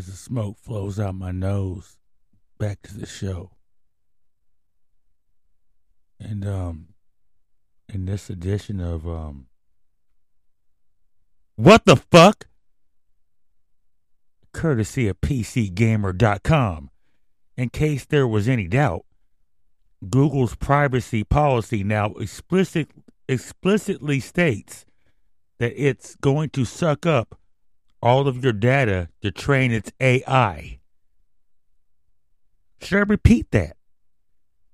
As 0.00 0.06
the 0.06 0.12
smoke 0.12 0.56
flows 0.58 0.98
out 0.98 1.14
my 1.14 1.30
nose 1.30 1.98
back 2.58 2.80
to 2.80 2.96
the 2.96 3.04
show. 3.04 3.50
And 6.18 6.46
um 6.46 6.86
in 7.92 8.06
this 8.06 8.30
edition 8.30 8.80
of 8.80 9.06
um 9.06 9.48
What 11.56 11.84
the 11.84 11.96
fuck? 11.96 12.46
Courtesy 14.54 15.06
of 15.06 15.20
PCGamer.com. 15.20 16.90
In 17.58 17.68
case 17.68 18.06
there 18.06 18.26
was 18.26 18.48
any 18.48 18.68
doubt, 18.68 19.04
Google's 20.08 20.54
privacy 20.54 21.24
policy 21.24 21.84
now 21.84 22.14
explicit, 22.14 22.88
explicitly 23.28 24.18
states 24.18 24.86
that 25.58 25.74
it's 25.76 26.14
going 26.16 26.48
to 26.50 26.64
suck 26.64 27.04
up 27.04 27.39
all 28.02 28.26
of 28.26 28.42
your 28.42 28.52
data 28.52 29.08
to 29.22 29.30
train 29.30 29.72
its 29.72 29.92
AI. 30.00 30.78
Should 32.80 32.98
I 32.98 33.02
repeat 33.02 33.50
that? 33.50 33.76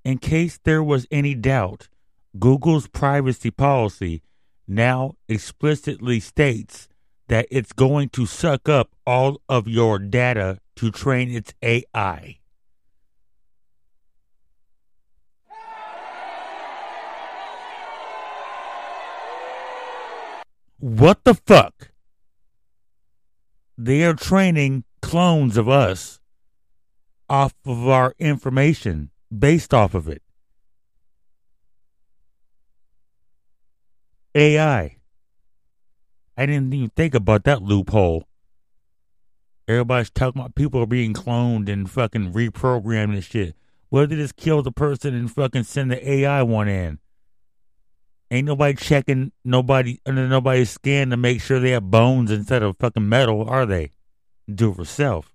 In 0.04 0.18
case 0.18 0.58
there 0.62 0.82
was 0.82 1.06
any 1.10 1.34
doubt, 1.34 1.88
Google's 2.38 2.86
privacy 2.86 3.50
policy 3.50 4.22
now 4.68 5.16
explicitly 5.28 6.20
states 6.20 6.88
that 7.28 7.46
it's 7.50 7.72
going 7.72 8.08
to 8.10 8.26
suck 8.26 8.68
up 8.68 8.90
all 9.06 9.40
of 9.48 9.66
your 9.66 9.98
data 9.98 10.60
to 10.76 10.90
train 10.90 11.30
its 11.30 11.52
AI. 11.62 12.38
What 20.78 21.24
the 21.24 21.34
fuck? 21.34 21.90
They 23.78 24.04
are 24.04 24.14
training 24.14 24.84
clones 25.02 25.56
of 25.56 25.68
us 25.68 26.18
off 27.28 27.54
of 27.64 27.88
our 27.88 28.14
information 28.18 29.10
based 29.36 29.74
off 29.74 29.94
of 29.94 30.08
it. 30.08 30.22
AI. 34.34 34.96
I 36.38 36.46
didn't 36.46 36.72
even 36.72 36.90
think 36.90 37.14
about 37.14 37.44
that 37.44 37.62
loophole. 37.62 38.24
Everybody's 39.68 40.10
talking 40.10 40.40
about 40.40 40.54
people 40.54 40.82
are 40.82 40.86
being 40.86 41.14
cloned 41.14 41.68
and 41.68 41.90
fucking 41.90 42.32
reprogrammed 42.32 43.14
and 43.14 43.24
shit. 43.24 43.56
What 43.88 44.04
if 44.04 44.10
they 44.10 44.16
just 44.16 44.36
kill 44.36 44.62
the 44.62 44.72
person 44.72 45.14
and 45.14 45.30
fucking 45.30 45.64
send 45.64 45.90
the 45.90 46.10
AI 46.10 46.42
one 46.42 46.68
in? 46.68 46.98
Ain't 48.30 48.46
nobody 48.46 48.74
checking 48.74 49.30
nobody 49.44 50.00
under 50.04 50.26
nobody's 50.26 50.70
skin 50.70 51.10
to 51.10 51.16
make 51.16 51.40
sure 51.40 51.60
they 51.60 51.70
have 51.70 51.90
bones 51.90 52.30
instead 52.30 52.62
of 52.62 52.76
fucking 52.78 53.08
metal, 53.08 53.48
are 53.48 53.64
they? 53.64 53.92
Do 54.52 54.70
it 54.70 54.76
for 54.76 54.84
self. 54.84 55.32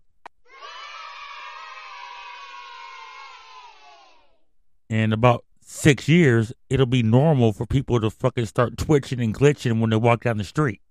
In 4.89 5.13
about 5.13 5.45
six 5.61 6.09
years, 6.09 6.51
it'll 6.69 6.85
be 6.85 7.01
normal 7.01 7.53
for 7.53 7.65
people 7.65 8.01
to 8.01 8.09
fucking 8.09 8.45
start 8.45 8.77
twitching 8.77 9.21
and 9.21 9.33
glitching 9.33 9.79
when 9.79 9.89
they 9.89 9.95
walk 9.95 10.23
down 10.23 10.37
the 10.37 10.43
street. 10.43 10.81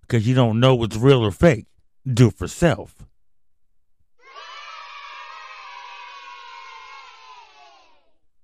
Because 0.00 0.26
you 0.26 0.34
don't 0.34 0.58
know 0.58 0.74
what's 0.74 0.96
real 0.96 1.24
or 1.24 1.30
fake. 1.30 1.66
Do 2.12 2.26
it 2.28 2.34
for 2.34 2.48
self. 2.48 3.06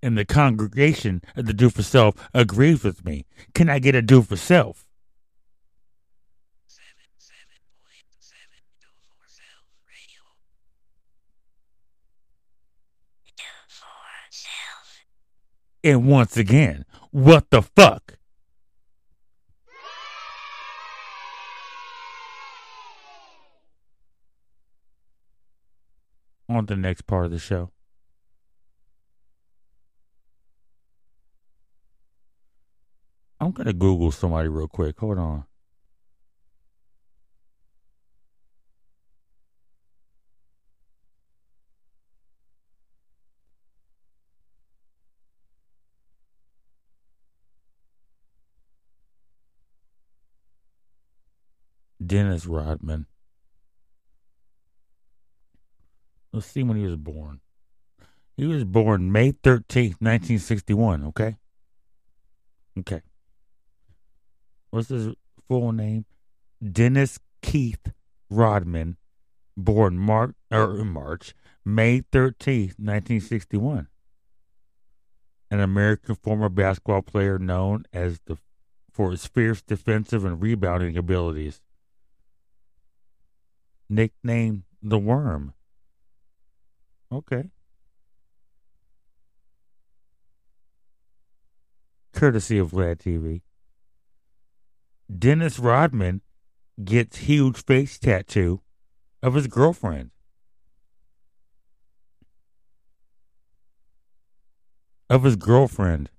And 0.06 0.16
the 0.16 0.24
congregation 0.24 1.20
of 1.34 1.46
the 1.46 1.52
do 1.52 1.68
for 1.68 1.82
self 1.82 2.14
agrees 2.32 2.84
with 2.84 3.04
me. 3.04 3.26
Can 3.54 3.68
I 3.68 3.80
get 3.80 3.96
a 3.96 4.00
do 4.00 4.22
for 4.22 4.36
self? 4.36 4.86
And 15.82 16.08
once 16.08 16.36
again, 16.36 16.84
what 17.10 17.50
the 17.50 17.62
fuck? 17.62 18.18
On 26.48 26.66
the 26.66 26.76
next 26.76 27.02
part 27.02 27.24
of 27.24 27.30
the 27.32 27.40
show. 27.40 27.70
Gonna 33.56 33.72
Google 33.72 34.12
somebody 34.12 34.48
real 34.48 34.68
quick. 34.68 35.00
Hold 35.00 35.18
on. 35.18 35.44
Dennis 52.04 52.46
Rodman. 52.46 53.06
Let's 56.32 56.46
see 56.46 56.62
when 56.62 56.76
he 56.76 56.84
was 56.84 56.96
born. 56.96 57.40
He 58.36 58.46
was 58.46 58.64
born 58.64 59.10
May 59.10 59.32
13th, 59.32 59.96
1961, 60.00 61.04
okay? 61.06 61.36
Okay 62.78 63.00
what's 64.76 64.90
his 64.90 65.14
full 65.48 65.72
name? 65.72 66.04
Dennis 66.62 67.18
Keith 67.40 67.92
Rodman, 68.28 68.98
born 69.56 69.98
March 69.98 70.34
er, 70.52 70.80
or 70.80 70.84
March, 70.84 71.34
May 71.64 72.02
13th, 72.12 72.78
1961. 72.78 73.88
An 75.50 75.60
American 75.60 76.14
former 76.14 76.50
basketball 76.50 77.02
player 77.02 77.38
known 77.38 77.84
as 77.92 78.20
the 78.26 78.36
for 78.92 79.10
his 79.10 79.26
fierce 79.26 79.62
defensive 79.62 80.24
and 80.24 80.40
rebounding 80.40 80.96
abilities. 80.96 81.60
Nicknamed 83.88 84.64
the 84.82 84.98
Worm. 84.98 85.52
Okay. 87.12 87.50
Courtesy 92.12 92.58
of 92.58 92.72
Vlad 92.72 92.96
TV. 92.96 93.42
Dennis 95.06 95.58
Rodman 95.60 96.20
gets 96.82 97.18
huge 97.18 97.64
face 97.64 97.98
tattoo 97.98 98.60
of 99.22 99.34
his 99.34 99.46
girlfriend. 99.46 100.10
Of 105.08 105.22
his 105.22 105.36
girlfriend. 105.36 106.10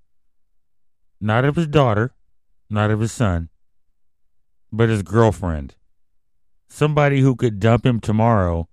Not 1.20 1.44
of 1.44 1.58
his 1.58 1.68
daughter, 1.68 2.14
not 2.70 2.90
of 2.90 3.02
his 3.02 3.12
son, 3.12 3.50
but 4.72 4.88
his 4.88 5.04
girlfriend. 5.04 5.76
Somebody 6.70 7.20
who 7.20 7.36
could 7.36 7.60
dump 7.60 7.86
him 7.86 8.00
tomorrow, 8.00 8.70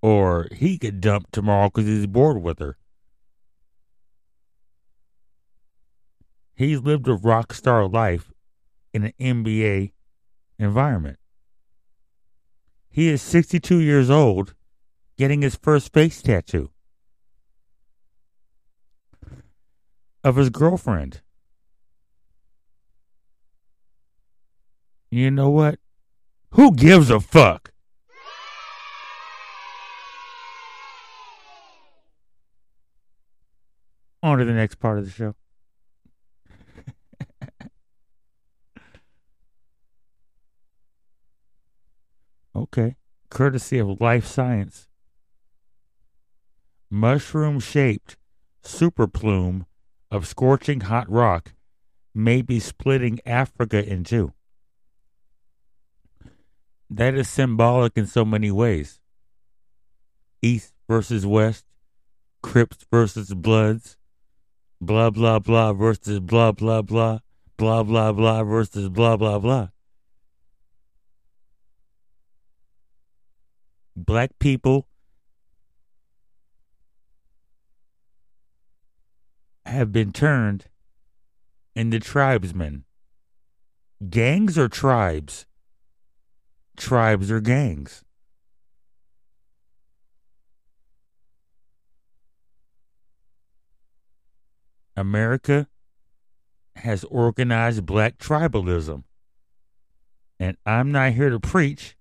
or 0.00 0.46
he 0.52 0.78
could 0.78 1.00
dump 1.00 1.32
tomorrow 1.32 1.68
because 1.68 1.86
he's 1.86 2.06
bored 2.06 2.40
with 2.40 2.60
her. 2.60 2.76
He's 6.54 6.80
lived 6.80 7.08
a 7.08 7.14
rock 7.14 7.52
star 7.52 7.88
life 7.88 8.32
in 8.96 9.04
an 9.04 9.12
NBA 9.20 9.92
environment. 10.58 11.18
He 12.88 13.08
is 13.08 13.20
62 13.20 13.78
years 13.80 14.08
old 14.08 14.54
getting 15.18 15.42
his 15.42 15.54
first 15.54 15.92
face 15.92 16.22
tattoo 16.22 16.70
of 20.24 20.36
his 20.36 20.48
girlfriend. 20.48 21.20
You 25.10 25.30
know 25.30 25.50
what? 25.50 25.78
Who 26.52 26.74
gives 26.74 27.10
a 27.10 27.20
fuck? 27.20 27.72
On 34.22 34.38
to 34.38 34.44
the 34.46 34.52
next 34.52 34.76
part 34.76 34.98
of 34.98 35.04
the 35.04 35.10
show. 35.10 35.34
Okay. 42.56 42.96
Courtesy 43.28 43.78
of 43.78 44.00
Live 44.00 44.26
Science. 44.26 44.88
Mushroom 46.88 47.60
shaped 47.60 48.16
super 48.62 49.06
plume 49.06 49.66
of 50.10 50.26
scorching 50.26 50.80
hot 50.80 51.10
rock 51.10 51.52
may 52.14 52.40
be 52.40 52.58
splitting 52.58 53.20
Africa 53.26 53.86
in 53.86 54.04
two. 54.04 54.32
That 56.88 57.14
is 57.14 57.28
symbolic 57.28 57.92
in 57.94 58.06
so 58.06 58.24
many 58.24 58.50
ways. 58.50 59.00
East 60.40 60.72
versus 60.88 61.26
West, 61.26 61.66
Crips 62.42 62.86
versus 62.90 63.34
Bloods, 63.34 63.98
blah 64.80 65.10
blah 65.10 65.40
blah 65.40 65.74
versus 65.74 66.20
blah 66.20 66.52
blah 66.52 66.80
blah, 66.80 67.18
blah 67.58 67.82
blah 67.82 68.12
blah 68.12 68.42
versus 68.44 68.88
blah 68.88 69.18
blah 69.18 69.38
blah. 69.38 69.68
Black 73.96 74.38
people 74.38 74.86
have 79.64 79.90
been 79.90 80.12
turned 80.12 80.66
into 81.74 81.98
tribesmen. 81.98 82.84
Gangs 84.08 84.58
or 84.58 84.68
tribes? 84.68 85.46
Tribes 86.76 87.30
or 87.30 87.40
gangs? 87.40 88.04
America 94.96 95.68
has 96.76 97.04
organized 97.04 97.84
black 97.84 98.18
tribalism. 98.18 99.04
And 100.38 100.56
I'm 100.66 100.92
not 100.92 101.12
here 101.12 101.30
to 101.30 101.40
preach, 101.40 101.96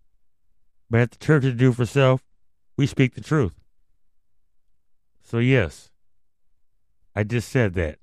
but 0.89 0.99
at 1.01 1.11
the 1.11 1.17
church 1.17 1.43
to 1.43 1.51
do 1.51 1.73
for 1.73 1.85
self, 1.85 2.23
we 2.77 2.85
speak 2.85 3.15
the 3.15 3.21
truth. 3.21 3.53
So, 5.23 5.39
yes, 5.39 5.89
I 7.15 7.23
just 7.23 7.49
said 7.49 7.73
that. 7.75 7.99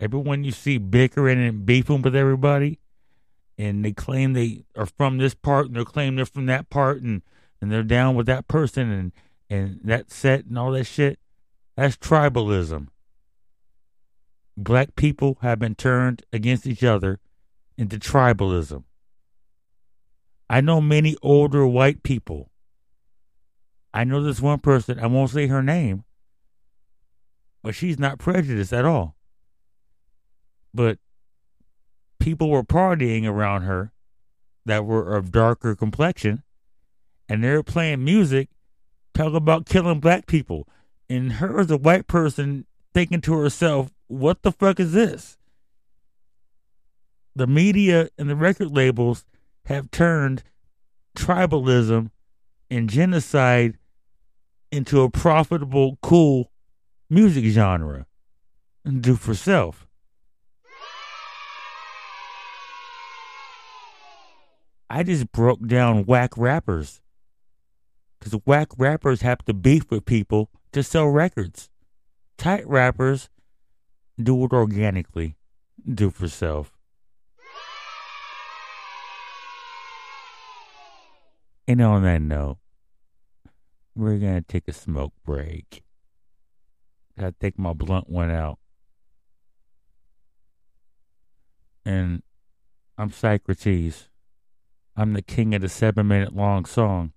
Everyone 0.00 0.44
you 0.44 0.52
see 0.52 0.78
bickering 0.78 1.42
and 1.44 1.66
beefing 1.66 2.02
with 2.02 2.14
everybody, 2.14 2.78
and 3.56 3.84
they 3.84 3.92
claim 3.92 4.32
they 4.32 4.64
are 4.76 4.86
from 4.86 5.18
this 5.18 5.34
part, 5.34 5.66
and 5.66 5.76
they 5.76 5.84
claim 5.84 6.14
they're 6.14 6.24
from 6.24 6.46
that 6.46 6.70
part, 6.70 7.02
and, 7.02 7.22
and 7.60 7.72
they're 7.72 7.82
down 7.82 8.14
with 8.14 8.26
that 8.26 8.46
person 8.46 8.90
and, 8.92 9.12
and 9.50 9.80
that 9.82 10.12
set 10.12 10.44
and 10.44 10.56
all 10.56 10.70
that 10.70 10.84
shit, 10.84 11.18
that's 11.76 11.96
tribalism. 11.96 12.88
Black 14.56 14.94
people 14.94 15.38
have 15.42 15.58
been 15.58 15.74
turned 15.74 16.22
against 16.32 16.66
each 16.66 16.84
other 16.84 17.18
into 17.76 17.96
tribalism. 17.98 18.84
I 20.50 20.60
know 20.60 20.80
many 20.80 21.16
older 21.22 21.66
white 21.66 22.02
people. 22.02 22.50
I 23.92 24.04
know 24.04 24.22
this 24.22 24.40
one 24.40 24.60
person, 24.60 24.98
I 24.98 25.06
won't 25.06 25.30
say 25.30 25.46
her 25.46 25.62
name, 25.62 26.04
but 27.62 27.74
she's 27.74 27.98
not 27.98 28.18
prejudiced 28.18 28.72
at 28.72 28.84
all. 28.84 29.16
But 30.72 30.98
people 32.18 32.50
were 32.50 32.62
partying 32.62 33.26
around 33.26 33.62
her 33.62 33.92
that 34.64 34.84
were 34.84 35.16
of 35.16 35.32
darker 35.32 35.74
complexion, 35.74 36.42
and 37.28 37.42
they 37.42 37.50
were 37.50 37.62
playing 37.62 38.04
music 38.04 38.48
talking 39.14 39.36
about 39.36 39.66
killing 39.66 40.00
black 40.00 40.26
people. 40.26 40.68
And 41.10 41.32
her 41.32 41.58
as 41.60 41.70
a 41.70 41.76
white 41.76 42.06
person 42.06 42.66
thinking 42.92 43.20
to 43.22 43.34
herself, 43.34 43.90
what 44.06 44.42
the 44.42 44.52
fuck 44.52 44.78
is 44.78 44.92
this? 44.92 45.38
The 47.34 47.46
media 47.46 48.10
and 48.18 48.28
the 48.28 48.36
record 48.36 48.70
labels 48.70 49.24
have 49.68 49.90
turned 49.90 50.42
tribalism 51.14 52.10
and 52.70 52.88
genocide 52.88 53.76
into 54.72 55.02
a 55.02 55.10
profitable, 55.10 55.98
cool 56.02 56.50
music 57.10 57.44
genre 57.44 58.06
and 58.82 59.02
do 59.02 59.14
for 59.14 59.34
self. 59.34 59.86
I 64.88 65.02
just 65.02 65.30
broke 65.32 65.66
down 65.66 66.06
whack 66.06 66.30
rappers. 66.38 67.02
Because 68.18 68.40
whack 68.46 68.68
rappers 68.78 69.20
have 69.20 69.44
to 69.44 69.52
beef 69.52 69.90
with 69.90 70.06
people 70.06 70.50
to 70.72 70.82
sell 70.82 71.08
records. 71.08 71.68
Tight 72.38 72.66
rappers 72.66 73.28
do 74.20 74.44
it 74.44 74.52
organically, 74.52 75.36
do 75.86 76.08
for 76.08 76.26
self. 76.26 76.77
And 81.68 81.82
on 81.82 82.02
that 82.04 82.22
note, 82.22 82.56
we're 83.94 84.16
going 84.16 84.36
to 84.36 84.40
take 84.40 84.66
a 84.68 84.72
smoke 84.72 85.12
break. 85.22 85.82
Gotta 87.18 87.34
take 87.38 87.58
my 87.58 87.74
blunt 87.74 88.08
one 88.08 88.30
out. 88.30 88.58
And 91.84 92.22
I'm 92.96 93.10
Socrates. 93.10 94.08
I'm 94.96 95.12
the 95.12 95.20
king 95.20 95.54
of 95.54 95.60
the 95.60 95.68
seven 95.68 96.08
minute 96.08 96.34
long 96.34 96.64
song. 96.64 97.12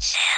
chill. 0.00 0.37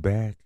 Back. 0.00 0.36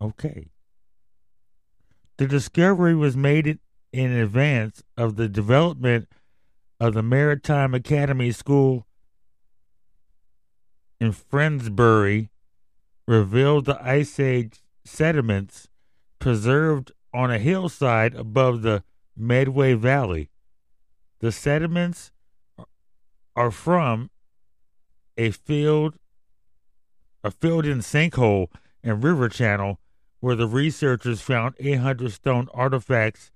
Okay. 0.00 0.48
The 2.16 2.26
discovery 2.26 2.94
was 2.94 3.16
made 3.16 3.58
in 3.92 4.12
advance 4.12 4.82
of 4.96 5.16
the 5.16 5.28
development 5.28 6.08
of 6.80 6.94
the 6.94 7.02
Maritime 7.02 7.74
Academy 7.74 8.32
School 8.32 8.86
in 11.00 11.12
Frindsbury 11.12 12.30
revealed 13.06 13.66
the 13.66 13.82
Ice 13.82 14.18
Age 14.18 14.60
sediments 14.84 15.68
preserved 16.18 16.92
on 17.12 17.30
a 17.30 17.38
hillside 17.38 18.14
above 18.14 18.62
the 18.62 18.82
Medway 19.16 19.74
Valley. 19.74 20.30
The 21.20 21.32
sediments 21.32 22.12
are 23.34 23.50
from 23.50 24.10
a 25.16 25.30
field 25.30 25.98
a 27.26 27.30
filled 27.32 27.66
in 27.66 27.78
sinkhole 27.78 28.46
and 28.84 29.02
river 29.02 29.28
channel 29.28 29.80
where 30.20 30.36
the 30.36 30.46
researchers 30.46 31.20
found 31.20 31.56
800 31.58 32.12
stone 32.12 32.48
artifacts 32.54 33.32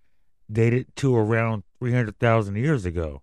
dated 0.50 0.94
to 0.96 1.16
around 1.16 1.64
300,000 1.80 2.54
years 2.54 2.86
ago. 2.86 3.22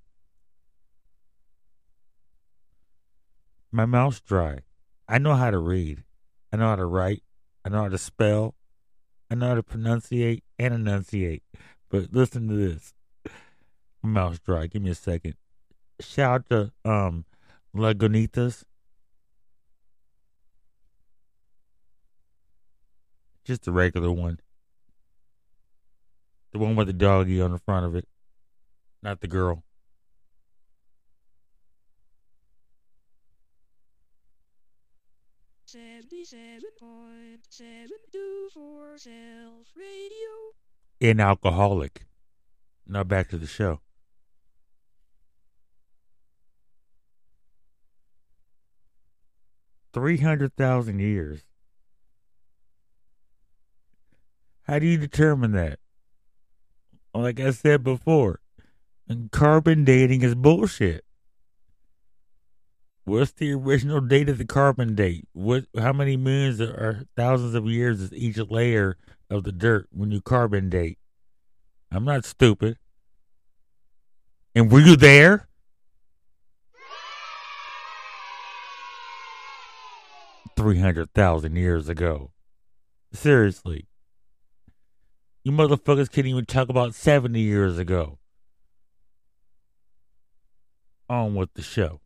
My 3.71 3.85
mouth's 3.85 4.19
dry. 4.19 4.59
I 5.07 5.19
know 5.19 5.35
how 5.35 5.51
to 5.51 5.57
read. 5.57 6.03
I 6.51 6.57
know 6.57 6.67
how 6.69 6.75
to 6.75 6.85
write. 6.85 7.23
I 7.63 7.69
know 7.69 7.83
how 7.83 7.89
to 7.89 7.97
spell. 7.97 8.55
I 9.31 9.35
know 9.35 9.49
how 9.49 9.55
to 9.55 9.63
pronunciate 9.63 10.43
and 10.59 10.73
enunciate. 10.73 11.43
But 11.89 12.13
listen 12.13 12.47
to 12.49 12.55
this. 12.55 12.93
My 14.01 14.09
mouth's 14.09 14.39
dry. 14.39 14.67
Give 14.67 14.81
me 14.81 14.89
a 14.89 14.95
second. 14.95 15.35
Shout 15.99 16.33
out 16.33 16.49
to 16.49 16.89
um 16.89 17.25
Lagunitas. 17.75 18.63
Just 23.47 23.63
the 23.63 23.71
regular 23.71 24.11
one. 24.11 24.41
The 26.51 26.59
one 26.59 26.75
with 26.75 26.87
the 26.87 26.93
doggy 26.93 27.41
on 27.41 27.53
the 27.53 27.59
front 27.59 27.85
of 27.85 27.95
it. 27.95 28.05
Not 29.01 29.21
the 29.21 29.27
girl. 29.29 29.63
Seventy-seven 35.63 36.59
point 36.77 37.39
seven 37.49 37.87
Do 38.11 38.49
For 38.53 38.97
Self 38.97 39.67
Radio. 39.77 40.51
In 40.99 41.21
alcoholic. 41.21 42.05
Now 42.85 43.05
back 43.05 43.29
to 43.29 43.37
the 43.37 43.47
show. 43.47 43.79
Three 49.93 50.17
hundred 50.17 50.57
thousand 50.57 50.99
years. 50.99 51.46
How 54.67 54.79
do 54.79 54.85
you 54.85 54.97
determine 54.97 55.53
that? 55.53 55.79
Like 57.13 57.39
I 57.39 57.51
said 57.51 57.83
before, 57.83 58.41
carbon 59.31 59.85
dating 59.85 60.23
is 60.23 60.35
bullshit. 60.35 61.05
What's 63.05 63.31
the 63.31 63.53
original 63.53 64.01
date 64.01 64.27
of 64.27 64.37
the 64.37 64.45
carbon 64.45 64.93
date? 64.93 65.25
What? 65.31 65.65
How 65.77 65.93
many 65.93 66.17
millions 66.17 66.59
or 66.59 67.05
thousands 67.15 67.55
of 67.55 67.65
years 67.65 68.01
is 68.01 68.13
each 68.13 68.37
layer 68.37 68.97
of 69.29 69.45
the 69.45 69.53
dirt 69.53 69.87
when 69.91 70.11
you 70.11 70.19
carbon 70.21 70.69
date? 70.69 70.99
I'm 71.89 72.03
not 72.03 72.25
stupid. 72.25 72.77
And 74.53 74.69
were 74.69 74.81
you 74.81 74.97
there? 74.97 75.47
Three 80.57 80.79
hundred 80.79 81.13
thousand 81.13 81.55
years 81.55 81.87
ago. 81.87 82.31
Seriously. 83.13 83.87
You 85.47 85.53
motherfuckers 85.53 86.11
can't 86.11 86.27
even 86.27 86.43
talk 86.43 86.67
about 86.67 86.93
70 86.93 87.39
years 87.39 87.77
ago. 87.77 88.19
On 91.07 91.35
with 91.35 91.53
the 91.53 91.61
show. 91.61 92.01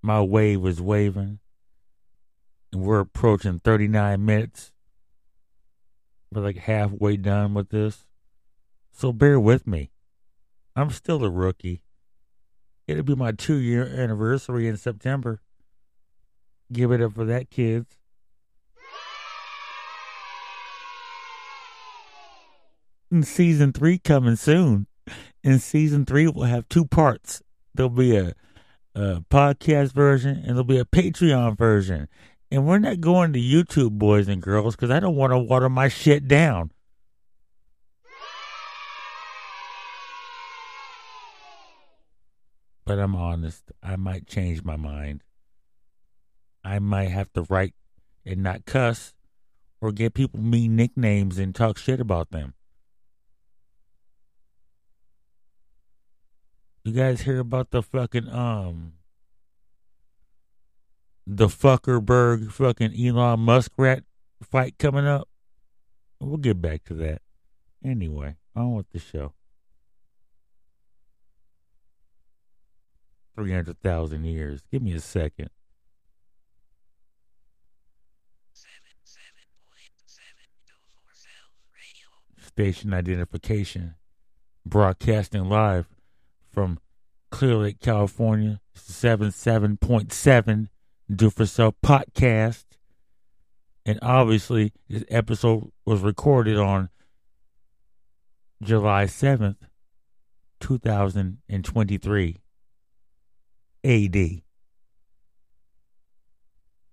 My 0.00 0.22
wave 0.22 0.64
is 0.64 0.80
waving, 0.80 1.40
and 2.72 2.80
we're 2.80 3.00
approaching 3.00 3.58
39 3.58 4.24
minutes. 4.24 4.72
We're 6.32 6.44
like 6.44 6.56
halfway 6.56 7.18
done 7.18 7.52
with 7.52 7.68
this. 7.68 8.06
So 8.90 9.12
bear 9.12 9.38
with 9.38 9.66
me. 9.66 9.90
I'm 10.74 10.88
still 10.88 11.22
a 11.22 11.28
rookie. 11.28 11.82
It'll 12.86 13.02
be 13.02 13.14
my 13.14 13.32
two 13.32 13.58
year 13.58 13.84
anniversary 13.84 14.66
in 14.66 14.78
September. 14.78 15.42
Give 16.72 16.90
it 16.90 17.02
up 17.02 17.12
for 17.12 17.26
that, 17.26 17.50
kids. 17.50 17.99
Season 23.22 23.72
three 23.72 23.98
coming 23.98 24.36
soon. 24.36 24.86
In 25.42 25.58
season 25.58 26.04
three, 26.04 26.28
we'll 26.28 26.44
have 26.44 26.68
two 26.68 26.84
parts. 26.84 27.42
There'll 27.74 27.90
be 27.90 28.16
a, 28.16 28.34
a 28.94 29.24
podcast 29.30 29.92
version 29.92 30.36
and 30.36 30.50
there'll 30.50 30.64
be 30.64 30.78
a 30.78 30.84
Patreon 30.84 31.56
version. 31.56 32.08
And 32.50 32.66
we're 32.66 32.78
not 32.78 33.00
going 33.00 33.32
to 33.32 33.38
YouTube, 33.40 33.92
boys 33.92 34.28
and 34.28 34.42
girls, 34.42 34.76
because 34.76 34.90
I 34.90 35.00
don't 35.00 35.16
want 35.16 35.32
to 35.32 35.38
water 35.38 35.68
my 35.68 35.88
shit 35.88 36.28
down. 36.28 36.70
But 42.84 42.98
I'm 42.98 43.14
honest, 43.14 43.70
I 43.82 43.94
might 43.96 44.26
change 44.26 44.64
my 44.64 44.76
mind. 44.76 45.22
I 46.64 46.80
might 46.80 47.10
have 47.10 47.32
to 47.34 47.42
write 47.42 47.74
and 48.26 48.42
not 48.42 48.66
cuss 48.66 49.14
or 49.80 49.92
give 49.92 50.14
people 50.14 50.40
mean 50.40 50.76
nicknames 50.76 51.38
and 51.38 51.54
talk 51.54 51.78
shit 51.78 52.00
about 52.00 52.30
them. 52.30 52.54
You 56.82 56.92
guys 56.92 57.20
hear 57.22 57.38
about 57.40 57.70
the 57.70 57.82
fucking 57.82 58.28
um 58.28 58.94
the 61.26 61.46
Fuckerberg 61.46 62.50
fucking 62.50 62.94
Elon 62.98 63.40
Muskrat 63.40 64.04
fight 64.42 64.78
coming 64.78 65.06
up? 65.06 65.28
We'll 66.18 66.38
get 66.38 66.60
back 66.60 66.84
to 66.84 66.94
that. 66.94 67.20
Anyway, 67.84 68.36
on 68.56 68.74
with 68.74 68.90
the 68.90 68.98
show. 68.98 69.34
Three 73.36 73.52
hundred 73.52 73.80
thousand 73.80 74.24
years. 74.24 74.62
Give 74.72 74.82
me 74.82 74.94
a 74.94 75.00
second. 75.00 75.50
Station 82.38 82.92
identification. 82.92 83.94
Broadcasting 84.66 85.44
live 85.44 85.86
from 86.52 86.78
Clear 87.30 87.56
Lake, 87.56 87.80
California. 87.80 88.60
77.7 88.76 90.68
Do 91.14 91.30
For 91.30 91.46
Self 91.46 91.74
podcast. 91.84 92.64
And 93.86 93.98
obviously, 94.02 94.72
this 94.88 95.04
episode 95.08 95.70
was 95.84 96.00
recorded 96.00 96.58
on 96.58 96.90
July 98.62 99.04
7th, 99.04 99.56
2023 100.60 102.36
AD. 103.84 104.42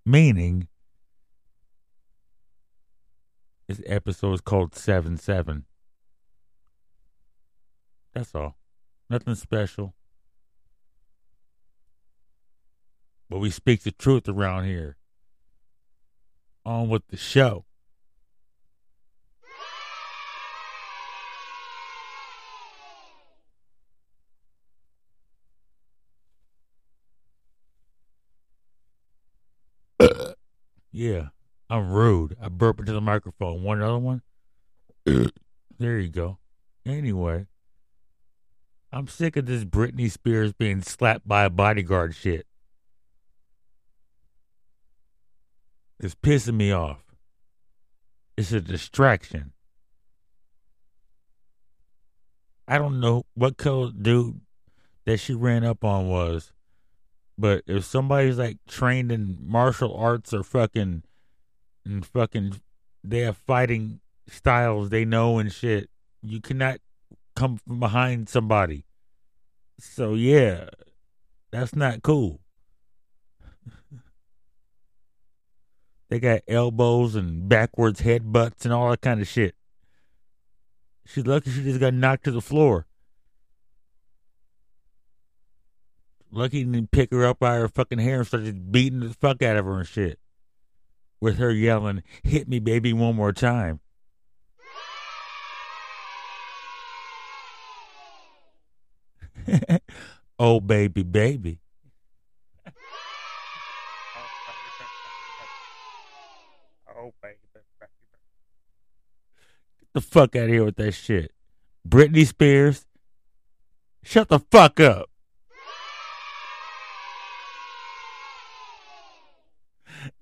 Meaning 0.06 0.68
This 3.68 3.82
episode 3.86 4.34
is 4.34 4.42
called 4.42 4.74
7 4.76 5.18
7. 5.18 5.66
That's 8.14 8.34
all. 8.34 8.56
Nothing 9.10 9.36
special. 9.36 9.94
But 13.30 13.40
we 13.40 13.50
speak 13.50 13.84
the 13.84 13.92
truth 13.92 14.28
around 14.28 14.66
here. 14.66 14.98
On 16.66 16.90
with 16.90 17.08
the 17.08 17.16
show. 17.16 17.66
yeah, 30.92 31.28
I'm 31.70 31.90
rude. 31.92 32.36
I 32.42 32.50
burp 32.50 32.80
into 32.80 32.92
the 32.92 33.00
microphone. 33.02 33.64
One 33.64 33.82
other 33.82 33.98
one? 33.98 34.22
there 35.06 36.00
you 36.00 36.10
go. 36.10 36.40
Anyway, 36.86 37.48
I'm 38.92 39.08
sick 39.08 39.36
of 39.36 39.46
this 39.46 39.66
Britney 39.66 40.10
Spears 40.10 40.54
being 40.54 40.82
slapped 40.82 41.28
by 41.28 41.44
a 41.44 41.50
bodyguard 41.50 42.16
shit. 42.16 42.48
It's 46.00 46.16
pissing 46.16 46.56
me 46.56 46.72
off. 46.72 47.04
It's 48.38 48.52
a 48.52 48.62
distraction. 48.62 49.52
I 52.68 52.78
don't 52.78 53.00
know 53.00 53.26
what 53.34 53.58
color 53.58 53.92
dude 53.92 54.42
that 55.06 55.20
she 55.20 55.34
ran 55.34 55.64
up 55.64 55.84
on 55.84 56.08
was, 56.08 56.52
but 57.38 57.64
if 57.66 57.86
somebody's 57.86 58.38
like 58.38 58.58
trained 58.68 59.12
in 59.12 59.38
martial 59.42 59.96
arts 59.96 60.34
or 60.34 60.44
fucking 60.44 61.04
and 61.86 62.06
fucking 62.06 62.60
they 63.04 63.20
have 63.20 63.38
fighting 63.38 64.02
styles 64.28 64.90
they 64.90 65.06
know 65.06 65.40
and 65.40 65.52
shit, 65.52 65.90
you 66.22 66.42
cannot 66.42 66.80
come 67.38 67.58
from 67.58 67.80
behind 67.80 68.28
somebody. 68.28 68.84
So 69.80 70.16
yeah, 70.16 70.70
that's 71.52 71.76
not 71.76 72.02
cool. 72.02 72.42
They 76.10 76.22
got 76.22 76.40
elbows 76.48 77.16
and 77.16 77.50
backwards 77.50 78.00
headbutts 78.00 78.64
and 78.64 78.74
all 78.74 78.92
that 78.92 79.02
kind 79.02 79.20
of 79.20 79.28
shit. 79.28 79.56
She's 81.06 81.28
lucky 81.28 81.52
she 81.52 81.64
just 81.64 81.82
got 81.82 81.94
knocked 81.94 82.24
to 82.24 82.32
the 82.32 82.40
floor. 82.40 82.88
Lucky 86.32 86.64
didn't 86.64 86.92
pick 86.92 87.12
her 87.12 87.26
up 87.26 87.40
by 87.40 87.56
her 87.56 87.68
fucking 87.68 88.00
hair 88.00 88.20
and 88.20 88.28
started 88.28 88.72
beating 88.72 89.02
the 89.02 89.10
fuck 89.10 89.44
out 89.44 89.58
of 89.58 89.66
her 89.66 89.80
and 89.80 89.88
shit. 89.88 90.18
With 91.20 91.40
her 91.40 91.52
yelling, 91.52 92.04
hit 92.24 92.48
me, 92.48 92.60
baby, 92.60 92.94
one 92.94 93.18
more 93.18 93.34
time. 93.34 93.82
oh, 100.40 100.60
baby, 100.60 101.04
baby. 101.04 101.60
Oh, 107.00 107.14
baby, 107.22 107.38
baby. 107.54 107.66
Get 109.80 109.90
the 109.94 110.02
fuck 110.02 110.36
out 110.36 110.44
of 110.44 110.50
here 110.50 110.66
with 110.66 110.76
that 110.78 110.94
shit. 110.94 111.32
Britney 111.88 112.26
Spears, 112.26 112.86
shut 114.04 114.30
the 114.30 114.40
fuck 114.40 114.80
up. 114.80 115.10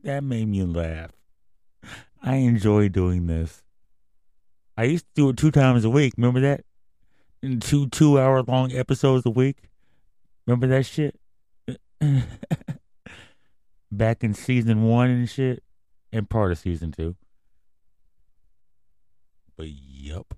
That 0.04 0.24
made 0.24 0.48
me 0.48 0.64
laugh. 0.64 1.12
I 2.22 2.36
enjoy 2.38 2.90
doing 2.90 3.28
this. 3.28 3.64
I 4.78 4.84
used 4.86 5.06
to 5.06 5.12
do 5.16 5.30
it 5.30 5.38
two 5.38 5.52
times 5.52 5.86
a 5.86 5.90
week. 5.90 6.14
Remember 6.18 6.42
that? 6.42 6.66
Two 7.60 7.88
two 7.90 8.20
hour 8.20 8.42
long 8.42 8.72
episodes 8.72 9.26
a 9.26 9.30
week. 9.30 9.70
Remember 10.48 10.68
that 10.68 10.86
shit? 10.86 11.20
Back 13.92 14.24
in 14.24 14.34
season 14.34 14.84
one 14.84 15.10
and 15.12 15.30
shit, 15.30 15.64
and 16.12 16.28
part 16.30 16.52
of 16.52 16.58
season 16.58 16.92
two. 16.92 17.16
But 19.56 19.68
yup. 19.70 20.36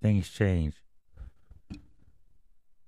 Things 0.00 0.28
change. 0.28 0.74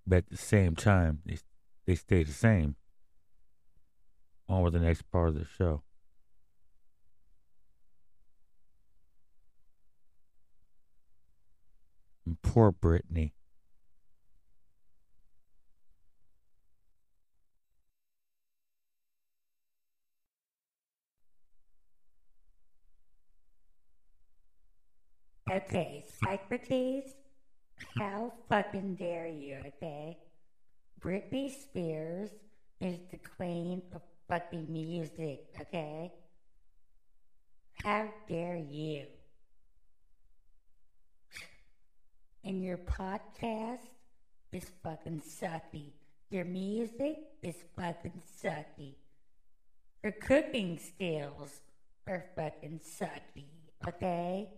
But 0.06 0.18
at 0.18 0.30
the 0.30 0.36
same 0.36 0.76
time, 0.76 1.22
they 1.26 1.38
they 1.86 1.96
stay 1.96 2.22
the 2.22 2.32
same. 2.32 2.76
On 4.48 4.62
with 4.62 4.74
the 4.74 4.78
next 4.78 5.02
part 5.10 5.28
of 5.28 5.34
the 5.34 5.44
show. 5.44 5.82
And 12.28 12.42
poor 12.42 12.70
Brittany. 12.70 13.32
Okay, 25.50 26.04
Socrates, 26.22 27.14
how 27.98 28.34
fucking 28.50 28.96
dare 28.96 29.26
you, 29.28 29.62
okay? 29.66 30.18
Britney 31.00 31.50
Spears 31.50 32.28
is 32.82 32.98
the 33.10 33.16
queen 33.16 33.80
of 33.94 34.02
fucking 34.28 34.66
music, 34.70 35.46
okay? 35.58 36.12
How 37.82 38.12
dare 38.28 38.58
you? 38.58 39.06
And 42.44 42.62
your 42.62 42.78
podcast 42.78 43.88
is 44.52 44.70
fucking 44.82 45.20
sucky. 45.20 45.92
Your 46.30 46.44
music 46.44 47.18
is 47.42 47.56
fucking 47.76 48.22
sucky. 48.42 48.94
Your 50.02 50.12
cooking 50.12 50.78
skills 50.78 51.60
are 52.06 52.24
fucking 52.36 52.80
sucky, 52.84 53.46
okay? 53.86 54.48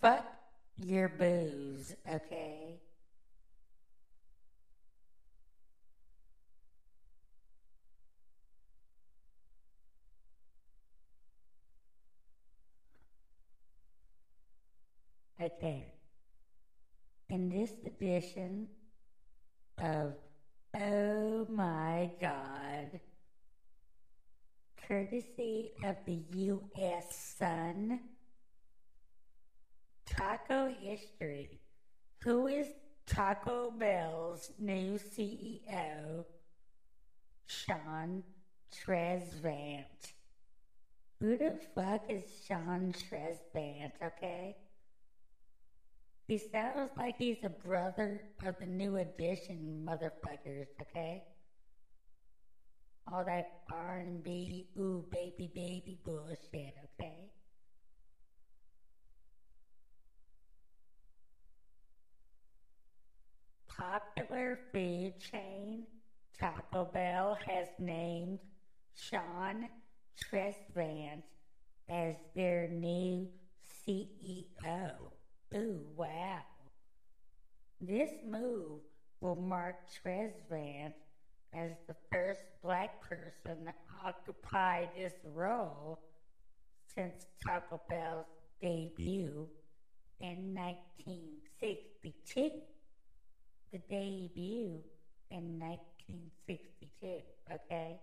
Fuck 0.00 0.24
your 0.76 1.08
booze, 1.08 1.94
okay? 2.10 2.80
Okay. 15.58 15.86
In 17.30 17.48
this 17.48 17.72
edition 17.86 18.68
of 19.78 20.12
Oh 20.78 21.46
My 21.48 22.10
God, 22.20 23.00
courtesy 24.86 25.72
of 25.82 25.96
the 26.04 26.20
U.S. 26.34 27.36
Sun, 27.38 28.00
Taco 30.04 30.74
History. 30.78 31.58
Who 32.22 32.48
is 32.48 32.66
Taco 33.06 33.70
Bell's 33.70 34.50
new 34.58 34.98
CEO? 34.98 36.26
Sean 37.46 38.22
Tresvant. 38.70 40.12
Who 41.18 41.38
the 41.38 41.58
fuck 41.74 42.02
is 42.10 42.24
Sean 42.46 42.92
Tresvant, 42.92 43.92
okay? 44.04 44.56
He 46.28 46.38
sounds 46.38 46.90
like 46.96 47.16
he's 47.18 47.42
a 47.42 47.48
brother 47.48 48.20
of 48.44 48.56
the 48.58 48.66
new 48.66 48.96
edition 48.96 49.84
motherfuckers, 49.88 50.66
okay? 50.82 51.22
All 53.10 53.24
that 53.24 53.46
R&B, 53.70 54.66
ooh, 54.78 55.04
baby, 55.10 55.48
baby 55.54 55.98
bullshit, 56.04 56.74
okay? 56.84 57.30
popular 63.76 64.58
food 64.72 65.12
chain 65.18 65.86
Taco 66.38 66.84
Bell 66.84 67.36
has 67.46 67.68
named 67.78 68.38
Sean 68.94 69.68
Tresvant 70.18 71.22
as 71.88 72.16
their 72.34 72.68
new 72.68 73.28
CEO. 73.62 75.15
Ooh, 75.54 75.80
wow. 75.96 76.40
This 77.80 78.10
move 78.26 78.80
will 79.20 79.36
mark 79.36 79.76
Tresvant 79.88 80.92
as 81.54 81.70
the 81.86 81.94
first 82.12 82.42
black 82.62 83.00
person 83.00 83.64
to 83.64 83.72
occupy 84.04 84.86
this 84.96 85.14
role 85.34 86.00
since 86.94 87.26
Taco 87.44 87.80
Bell's 87.88 88.26
debut 88.60 89.48
in 90.20 90.54
1962. 90.54 92.50
The 93.72 93.78
debut 93.90 94.80
in 95.30 95.58
1962, 95.58 97.22
okay? 97.52 98.00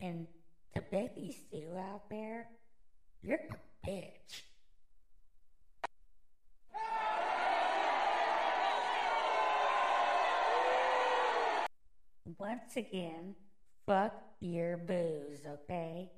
And 0.00 0.26
to 0.74 0.82
Becky 0.90 1.36
Sue 1.50 1.76
out 1.76 2.08
there, 2.10 2.48
you're 3.22 3.38
a 3.38 3.88
bitch. 3.88 4.42
Once 12.38 12.76
again, 12.76 13.34
fuck 13.86 14.14
your 14.40 14.76
booze, 14.76 15.40
okay? 15.46 16.10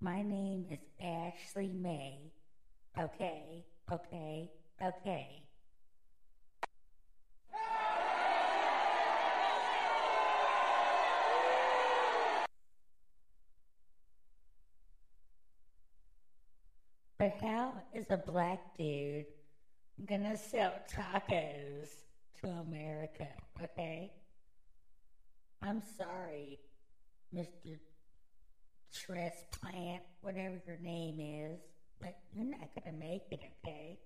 My 0.00 0.22
name 0.22 0.66
is 0.70 0.78
Ashley 1.02 1.72
May. 1.72 2.18
Okay, 2.98 3.64
okay, 3.92 4.50
okay. 4.82 5.42
But 17.18 17.34
how 17.42 17.74
is 17.92 18.06
a 18.08 18.16
black 18.16 18.60
dude 18.78 19.26
gonna 20.06 20.36
sell 20.36 20.72
tacos 20.90 21.88
to 22.40 22.48
America, 22.48 23.28
okay? 23.62 24.12
I'm 25.62 25.82
sorry, 25.98 26.58
Mr. 27.34 27.78
Transplant, 28.92 30.02
whatever 30.22 30.60
your 30.66 30.78
name 30.82 31.20
is, 31.20 31.60
but 32.00 32.16
you're 32.32 32.44
not 32.44 32.68
gonna 32.74 32.96
make 32.96 33.22
it, 33.30 33.40
okay? 33.64 33.98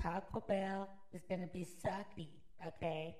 Taco 0.00 0.40
Bell 0.40 0.88
is 1.12 1.22
gonna 1.28 1.48
be 1.52 1.66
sucky, 1.84 2.28
okay? 2.66 3.16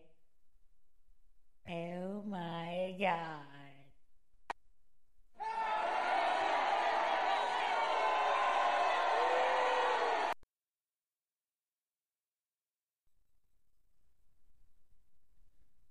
Oh 1.68 2.22
my 2.26 2.94
god. 2.98 3.59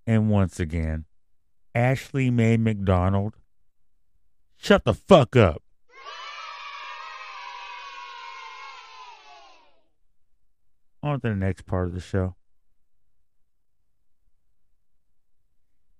And 0.10 0.28
once 0.28 0.60
again, 0.60 1.05
Ashley 1.76 2.32
Mae 2.32 2.57
McDonald, 2.57 3.36
shut 4.57 4.84
the 4.84 4.95
fuck 4.95 5.36
up. 5.36 5.62
On 11.03 11.22
to 11.22 11.30
the 11.30 11.36
next 11.36 11.68
part 11.68 11.89
of 11.89 11.93
the 11.93 11.99
show. 11.99 12.34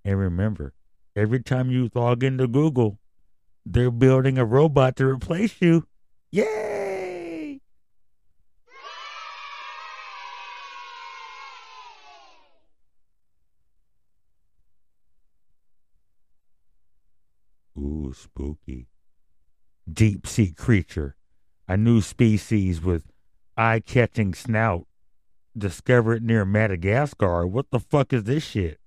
And 0.04 0.18
remember, 0.18 0.74
every 1.16 1.44
time 1.44 1.70
you 1.70 1.92
log 1.94 2.24
into 2.24 2.48
Google, 2.48 2.98
they're 3.64 3.92
building 3.92 4.40
a 4.40 4.44
robot 4.44 4.96
to 4.96 5.06
replace 5.06 5.62
you. 5.62 5.86
Yay! 6.32 6.69
Spooky. 18.14 18.88
Deep 19.92 20.28
sea 20.28 20.52
creature. 20.52 21.16
A 21.68 21.78
new 21.78 22.02
species 22.02 22.82
with 22.82 23.12
eye 23.58 23.80
catching 23.80 24.34
snout. 24.34 24.88
Discovered 25.58 26.24
near 26.24 26.46
Madagascar. 26.46 27.46
What 27.46 27.68
the 27.72 27.80
fuck 27.80 28.14
is 28.14 28.24
this 28.24 28.44
shit? 28.44 28.80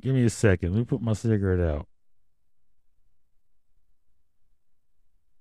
Give 0.00 0.14
me 0.14 0.24
a 0.24 0.30
second. 0.30 0.72
Let 0.72 0.78
me 0.78 0.84
put 0.84 1.00
my 1.00 1.12
cigarette 1.12 1.60
out. 1.60 1.86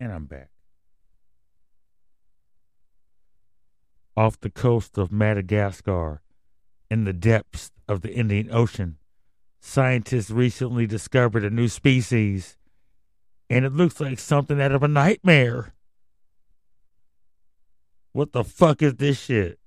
And 0.00 0.12
I'm 0.12 0.24
back. 0.24 0.48
Off 4.16 4.38
the 4.40 4.50
coast 4.50 4.96
of 4.96 5.10
Madagascar, 5.10 6.22
in 6.90 7.04
the 7.04 7.12
depths 7.12 7.72
of 7.88 8.02
the 8.02 8.12
Indian 8.12 8.48
Ocean, 8.52 8.98
scientists 9.60 10.30
recently 10.30 10.86
discovered 10.86 11.44
a 11.44 11.50
new 11.50 11.66
species, 11.68 12.56
and 13.50 13.64
it 13.64 13.72
looks 13.72 14.00
like 14.00 14.18
something 14.18 14.60
out 14.60 14.72
of 14.72 14.82
a 14.82 14.88
nightmare. 14.88 15.74
What 18.12 18.32
the 18.32 18.44
fuck 18.44 18.82
is 18.82 18.94
this 18.94 19.20
shit? 19.20 19.58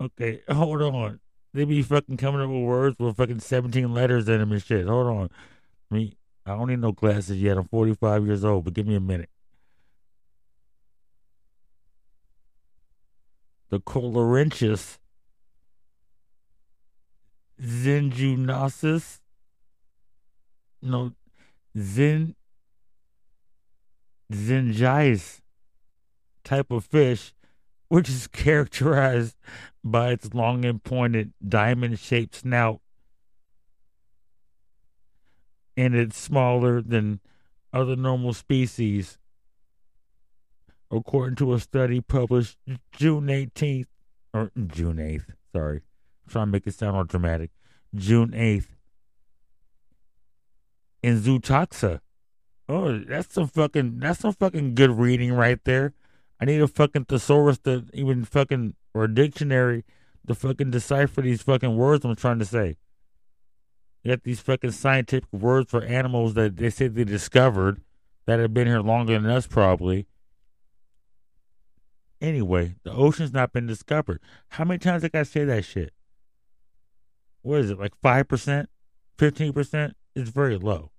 Okay, 0.00 0.40
hold 0.48 0.82
on. 0.82 1.20
They 1.52 1.64
be 1.64 1.82
fucking 1.82 2.16
coming 2.16 2.40
up 2.40 2.48
with 2.48 2.64
words 2.64 2.98
with 2.98 3.16
fucking 3.16 3.38
17 3.38 3.94
letters 3.94 4.28
in 4.28 4.40
them 4.40 4.50
and 4.50 4.62
shit. 4.62 4.88
Hold 4.88 5.06
on. 5.06 5.30
I 5.90 5.94
mean, 5.94 6.14
I 6.44 6.56
don't 6.56 6.68
need 6.68 6.80
no 6.80 6.90
glasses 6.90 7.40
yet. 7.40 7.56
I'm 7.56 7.68
45 7.68 8.26
years 8.26 8.44
old, 8.44 8.64
but 8.64 8.74
give 8.74 8.86
me 8.88 8.96
a 8.96 9.00
minute. 9.00 9.30
The 13.74 13.80
Colorenchus 13.80 15.00
Zinjunasis. 17.60 19.18
No, 20.80 21.10
Zin 21.76 22.36
Zingice 24.32 25.40
type 26.44 26.70
of 26.70 26.84
fish, 26.84 27.34
which 27.88 28.08
is 28.08 28.28
characterized 28.28 29.34
by 29.82 30.12
its 30.12 30.32
long 30.32 30.64
and 30.64 30.80
pointed 30.80 31.32
diamond 31.44 31.98
shaped 31.98 32.36
snout 32.36 32.80
and 35.76 35.96
it's 35.96 36.16
smaller 36.16 36.80
than 36.80 37.18
other 37.72 37.96
normal 37.96 38.34
species. 38.34 39.18
According 40.94 41.36
to 41.36 41.52
a 41.54 41.58
study 41.58 42.00
published 42.00 42.56
June 42.92 43.26
18th, 43.26 43.86
or 44.32 44.52
June 44.66 44.96
8th, 44.96 45.26
sorry, 45.52 45.78
I'm 45.78 46.30
trying 46.30 46.46
to 46.46 46.52
make 46.52 46.66
it 46.66 46.74
sound 46.74 46.96
all 46.96 47.04
dramatic, 47.04 47.50
June 47.94 48.30
8th, 48.30 48.68
in 51.02 51.20
Zootaxa. 51.20 52.00
Oh, 52.68 52.98
that's 52.98 53.34
some 53.34 53.48
fucking, 53.48 53.98
that's 53.98 54.20
some 54.20 54.32
fucking 54.34 54.74
good 54.74 54.92
reading 54.92 55.32
right 55.32 55.58
there. 55.64 55.94
I 56.40 56.44
need 56.44 56.60
a 56.60 56.68
fucking 56.68 57.06
thesaurus 57.06 57.58
to 57.60 57.86
even 57.92 58.24
fucking, 58.24 58.74
or 58.94 59.04
a 59.04 59.14
dictionary 59.14 59.84
to 60.26 60.34
fucking 60.34 60.70
decipher 60.70 61.22
these 61.22 61.42
fucking 61.42 61.76
words 61.76 62.04
I'm 62.04 62.14
trying 62.16 62.38
to 62.38 62.44
say. 62.44 62.76
You 64.02 64.12
got 64.12 64.22
these 64.22 64.40
fucking 64.40 64.72
scientific 64.72 65.32
words 65.32 65.70
for 65.70 65.82
animals 65.82 66.34
that 66.34 66.56
they 66.56 66.70
say 66.70 66.88
they 66.88 67.04
discovered 67.04 67.80
that 68.26 68.38
have 68.38 68.54
been 68.54 68.66
here 68.66 68.80
longer 68.80 69.14
than 69.14 69.26
us, 69.26 69.46
probably. 69.46 70.06
Anyway, 72.20 72.74
the 72.84 72.92
ocean's 72.92 73.32
not 73.32 73.52
been 73.52 73.66
discovered. 73.66 74.20
How 74.48 74.64
many 74.64 74.78
times 74.78 75.02
did 75.02 75.14
I 75.14 75.24
say 75.24 75.44
that 75.44 75.64
shit? 75.64 75.92
What 77.42 77.60
is 77.60 77.70
it, 77.70 77.78
like 77.78 77.92
5%? 78.02 78.66
15%? 79.18 79.92
It's 80.14 80.30
very 80.30 80.56
low. 80.56 80.90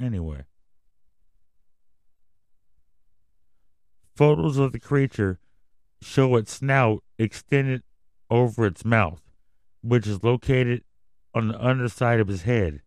Anyway. 0.00 0.44
Photos 4.16 4.56
of 4.58 4.72
the 4.72 4.80
creature 4.80 5.38
show 6.00 6.36
its 6.36 6.54
snout 6.54 7.02
extended 7.18 7.82
over 8.30 8.66
its 8.66 8.84
mouth, 8.84 9.20
which 9.82 10.06
is 10.06 10.22
located 10.22 10.84
on 11.34 11.48
the 11.48 11.60
underside 11.60 12.20
of 12.20 12.28
his 12.28 12.42
head. 12.42 12.80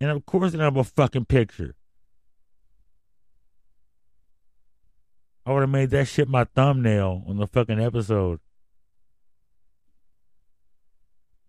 And 0.00 0.10
of 0.10 0.24
course, 0.26 0.54
I 0.54 0.62
have 0.62 0.76
a 0.76 0.84
fucking 0.84 1.26
picture. 1.26 1.74
I 5.46 5.52
would 5.52 5.60
have 5.60 5.70
made 5.70 5.90
that 5.90 6.06
shit 6.06 6.28
my 6.28 6.44
thumbnail 6.44 7.24
on 7.26 7.38
the 7.38 7.46
fucking 7.46 7.80
episode. 7.80 8.40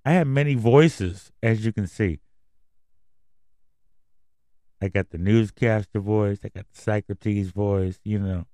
I 0.04 0.14
have 0.14 0.26
many 0.26 0.56
voices, 0.56 1.32
as 1.44 1.64
you 1.64 1.72
can 1.72 1.86
see. 1.86 2.22
I 4.82 4.90
got 4.90 5.10
the 5.10 5.18
newscaster 5.18 6.00
voice, 6.00 6.40
I 6.44 6.50
got 6.50 6.66
the 6.70 6.82
Socrates 6.82 7.52
voice, 7.52 8.00
you 8.04 8.20
know. 8.20 8.46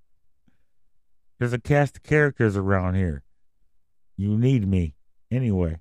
There's 1.40 1.54
a 1.54 1.60
cast 1.60 1.98
of 1.98 2.04
characters 2.04 2.56
around 2.56 2.96
here. 2.96 3.24
You 4.16 4.38
need 4.38 4.68
me. 4.68 4.96
Anyway, 5.32 5.80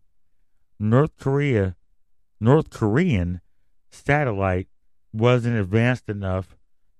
North 0.78 1.18
Korea, 1.18 1.76
North 2.40 2.70
Korean 2.70 3.42
satellite 3.90 4.68
wasn't 5.12 5.58
advanced 5.58 6.08
enough 6.08 6.56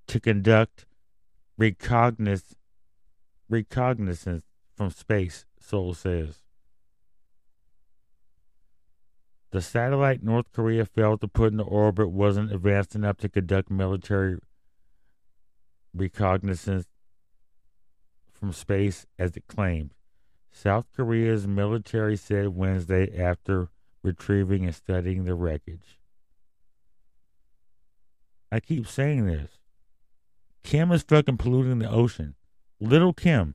to 0.08 0.20
conduct 0.20 0.84
recogniz- 1.58 2.54
recognizance 3.48 4.44
from 4.76 4.90
space, 4.90 5.46
Seoul 5.58 5.94
says. 5.94 6.39
The 9.50 9.60
satellite 9.60 10.22
North 10.22 10.52
Korea 10.52 10.84
failed 10.84 11.20
to 11.22 11.28
put 11.28 11.52
into 11.52 11.64
orbit 11.64 12.10
wasn't 12.10 12.52
advanced 12.52 12.94
enough 12.94 13.16
to 13.18 13.28
conduct 13.28 13.70
military 13.70 14.38
reconnaissance 15.92 16.86
from 18.32 18.52
space 18.52 19.06
as 19.18 19.36
it 19.36 19.48
claimed. 19.48 19.92
South 20.52 20.86
Korea's 20.94 21.46
military 21.48 22.16
said 22.16 22.48
Wednesday 22.48 23.16
after 23.20 23.68
retrieving 24.02 24.64
and 24.64 24.74
studying 24.74 25.24
the 25.24 25.34
wreckage. 25.34 25.98
I 28.52 28.60
keep 28.60 28.86
saying 28.86 29.26
this. 29.26 29.50
Kim 30.62 30.92
is 30.92 31.02
fucking 31.02 31.38
polluting 31.38 31.78
the 31.78 31.90
ocean. 31.90 32.34
Little 32.80 33.12
Kim. 33.12 33.54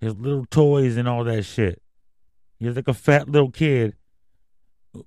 His 0.00 0.16
little 0.16 0.46
toys 0.46 0.96
and 0.96 1.08
all 1.08 1.24
that 1.24 1.44
shit. 1.44 1.82
He's 2.58 2.76
like 2.76 2.88
a 2.88 2.94
fat 2.94 3.28
little 3.28 3.50
kid 3.50 3.96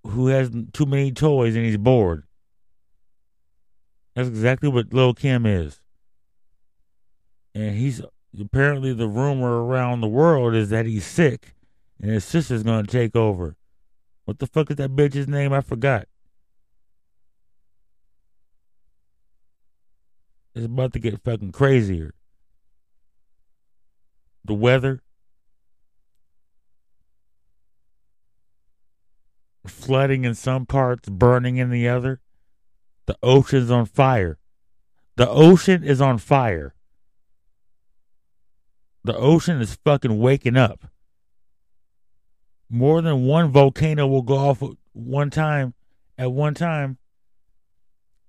who 0.03 0.27
has 0.27 0.51
too 0.73 0.85
many 0.85 1.11
toys 1.11 1.55
and 1.55 1.65
he's 1.65 1.77
bored. 1.77 2.23
That's 4.15 4.27
exactly 4.27 4.69
what 4.69 4.93
Lil 4.93 5.13
Kim 5.13 5.45
is. 5.45 5.79
And 7.53 7.75
he's 7.75 8.01
apparently 8.39 8.93
the 8.93 9.07
rumor 9.07 9.63
around 9.65 10.01
the 10.01 10.07
world 10.07 10.55
is 10.55 10.69
that 10.69 10.85
he's 10.85 11.05
sick 11.05 11.53
and 12.01 12.11
his 12.11 12.25
sister's 12.25 12.63
gonna 12.63 12.87
take 12.87 13.15
over. 13.15 13.55
What 14.25 14.39
the 14.39 14.47
fuck 14.47 14.69
is 14.69 14.77
that 14.77 14.95
bitch's 14.95 15.27
name? 15.27 15.53
I 15.53 15.61
forgot. 15.61 16.07
It's 20.53 20.65
about 20.65 20.93
to 20.93 20.99
get 20.99 21.23
fucking 21.23 21.51
crazier. 21.51 22.13
The 24.43 24.55
weather, 24.55 25.01
flooding 29.67 30.25
in 30.25 30.35
some 30.35 30.65
parts, 30.65 31.09
burning 31.09 31.57
in 31.57 31.69
the 31.69 31.87
other. 31.87 32.21
The 33.05 33.17
ocean's 33.23 33.71
on 33.71 33.85
fire. 33.85 34.37
The 35.15 35.29
ocean 35.29 35.83
is 35.83 36.01
on 36.01 36.17
fire. 36.17 36.75
The 39.03 39.15
ocean 39.15 39.61
is 39.61 39.75
fucking 39.85 40.19
waking 40.19 40.57
up. 40.57 40.85
More 42.69 43.01
than 43.01 43.25
one 43.25 43.51
volcano 43.51 44.05
will 44.07 44.21
go 44.21 44.35
off 44.35 44.61
one 44.91 45.29
time 45.29 45.73
at 46.17 46.31
one 46.31 46.53
time 46.53 46.97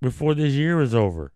before 0.00 0.34
this 0.34 0.52
year 0.52 0.80
is 0.80 0.94
over. 0.94 1.32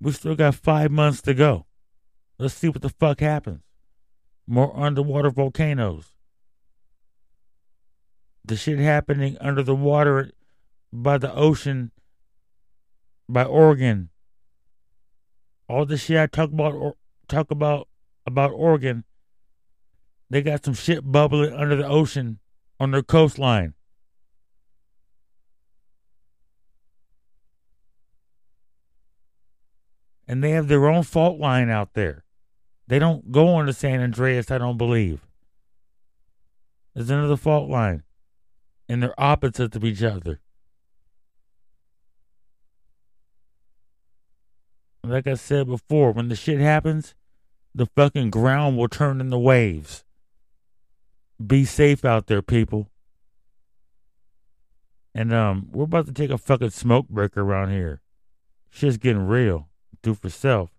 We 0.00 0.12
still 0.12 0.36
got 0.36 0.54
five 0.54 0.90
months 0.90 1.22
to 1.22 1.34
go. 1.34 1.66
Let's 2.38 2.54
see 2.54 2.68
what 2.68 2.82
the 2.82 2.90
fuck 2.90 3.20
happens. 3.20 3.62
More 4.46 4.76
underwater 4.78 5.30
volcanoes. 5.30 6.14
The 8.44 8.56
shit 8.56 8.78
happening 8.78 9.38
under 9.40 9.62
the 9.62 9.74
water 9.74 10.32
by 10.92 11.16
the 11.18 11.32
ocean, 11.34 11.92
by 13.28 13.44
Oregon. 13.44 14.10
All 15.68 15.86
the 15.86 15.96
shit 15.96 16.18
I 16.18 16.26
talk 16.26 16.52
about, 16.52 16.74
or, 16.74 16.96
talk 17.26 17.50
about 17.50 17.88
about 18.26 18.50
Oregon. 18.50 19.04
They 20.28 20.42
got 20.42 20.64
some 20.64 20.74
shit 20.74 21.10
bubbling 21.10 21.52
under 21.54 21.76
the 21.76 21.86
ocean 21.86 22.38
on 22.80 22.90
their 22.90 23.02
coastline. 23.02 23.74
And 30.26 30.42
they 30.42 30.50
have 30.50 30.68
their 30.68 30.88
own 30.88 31.02
fault 31.02 31.38
line 31.38 31.68
out 31.68 31.92
there. 31.92 32.23
They 32.86 32.98
don't 32.98 33.32
go 33.32 33.48
on 33.54 33.66
to 33.66 33.72
San 33.72 34.00
Andreas, 34.00 34.50
I 34.50 34.58
don't 34.58 34.76
believe. 34.76 35.26
There's 36.94 37.10
another 37.10 37.36
fault 37.36 37.70
line. 37.70 38.02
And 38.88 39.02
they're 39.02 39.18
opposites 39.18 39.76
of 39.76 39.84
each 39.84 40.02
other. 40.02 40.40
Like 45.02 45.26
I 45.26 45.34
said 45.34 45.66
before, 45.66 46.12
when 46.12 46.28
the 46.28 46.36
shit 46.36 46.60
happens, 46.60 47.14
the 47.74 47.86
fucking 47.86 48.30
ground 48.30 48.78
will 48.78 48.88
turn 48.88 49.20
into 49.20 49.38
waves. 49.38 50.04
Be 51.44 51.64
safe 51.64 52.04
out 52.04 52.26
there, 52.26 52.42
people. 52.42 52.90
And 55.14 55.32
um, 55.32 55.68
we're 55.72 55.84
about 55.84 56.06
to 56.06 56.12
take 56.12 56.30
a 56.30 56.38
fucking 56.38 56.70
smoke 56.70 57.08
break 57.08 57.36
around 57.36 57.70
here. 57.70 58.00
Shit's 58.70 58.96
getting 58.96 59.26
real. 59.26 59.68
Do 60.02 60.14
for 60.14 60.28
self. 60.28 60.73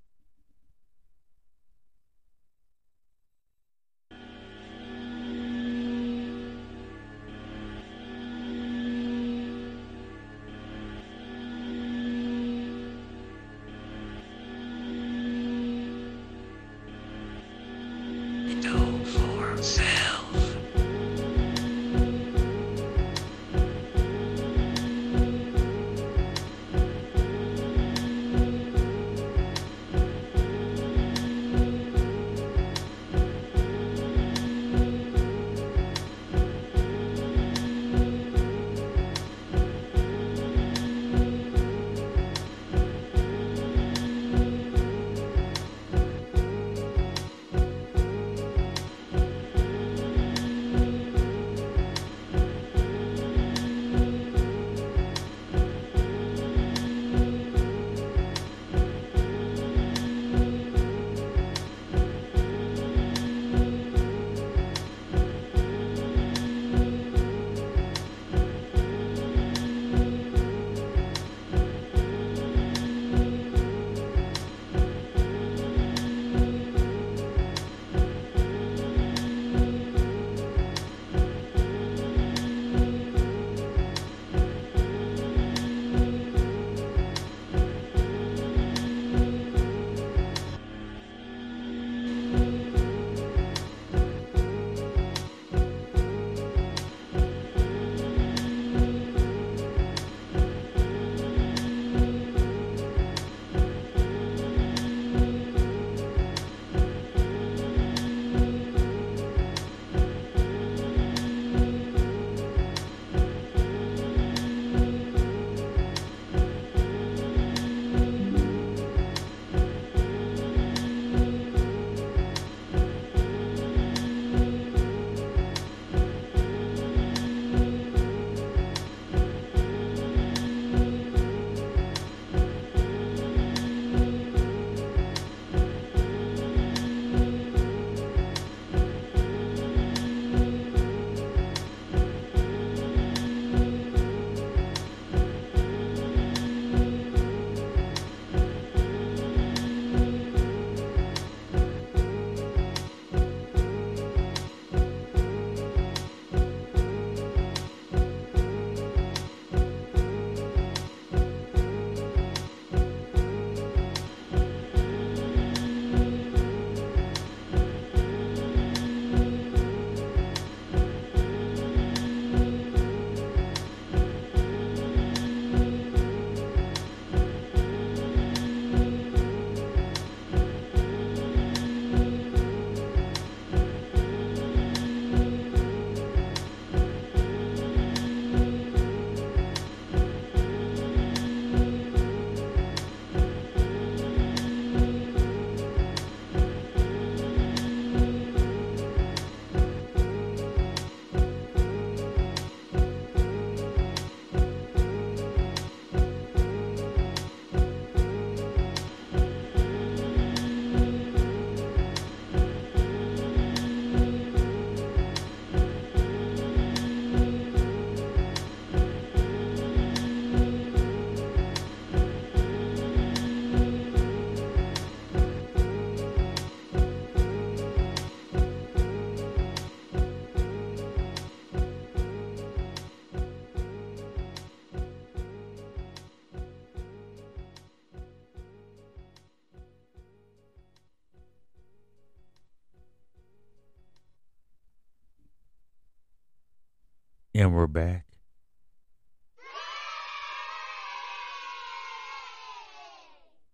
We're 247.55 247.67
back. 247.67 248.05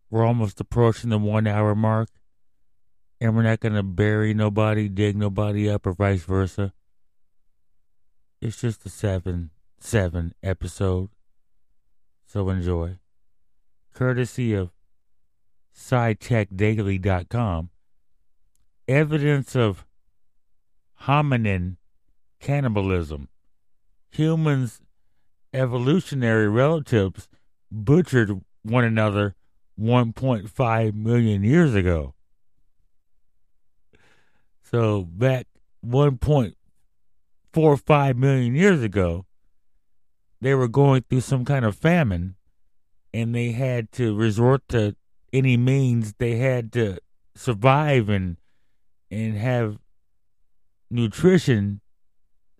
We're 0.10 0.26
almost 0.26 0.60
approaching 0.60 1.10
the 1.10 1.18
one 1.18 1.48
hour 1.48 1.74
mark. 1.74 2.10
And 3.22 3.36
we're 3.36 3.44
not 3.44 3.60
going 3.60 3.76
to 3.76 3.84
bury 3.84 4.34
nobody, 4.34 4.90
dig 4.90 5.16
nobody 5.16 5.70
up, 5.70 5.86
or 5.86 5.94
vice 5.94 6.24
versa. 6.24 6.74
It's 8.42 8.60
just 8.60 8.86
a 8.86 8.90
7 8.90 9.52
7 9.80 10.34
episode. 10.42 11.10
So 12.26 12.50
enjoy. 12.50 12.98
Courtesy 13.94 14.54
of 14.54 14.72
SciTechDaily.com. 15.78 17.70
Evidence 18.88 19.56
of 19.56 19.86
hominin 21.04 21.78
cannibalism. 22.40 23.28
Humans' 24.12 24.82
evolutionary 25.54 26.48
relatives 26.48 27.28
butchered 27.72 28.42
one 28.64 28.84
another 28.84 29.36
1.5 29.80 30.94
million 30.94 31.44
years 31.44 31.74
ago. 31.74 32.14
So 34.62 35.04
back 35.04 35.48
1.45 35.86 38.16
million 38.16 38.56
years 38.56 38.84
ago, 38.84 39.26
they 40.40 40.56
were 40.56 40.68
going 40.68 41.04
through 41.10 41.22
some 41.22 41.46
kind 41.46 41.66
of 41.66 41.76
famine 41.76 42.36
and 43.14 43.36
they 43.36 43.52
had 43.52 43.92
to 43.94 44.16
resort 44.16 44.68
to 44.70 44.96
any 45.34 45.58
means 45.58 46.14
they 46.18 46.38
had 46.38 46.72
to 46.74 46.98
survive 47.36 48.10
and 48.10 48.38
and 49.10 49.36
have 49.36 49.80
nutrition 50.90 51.81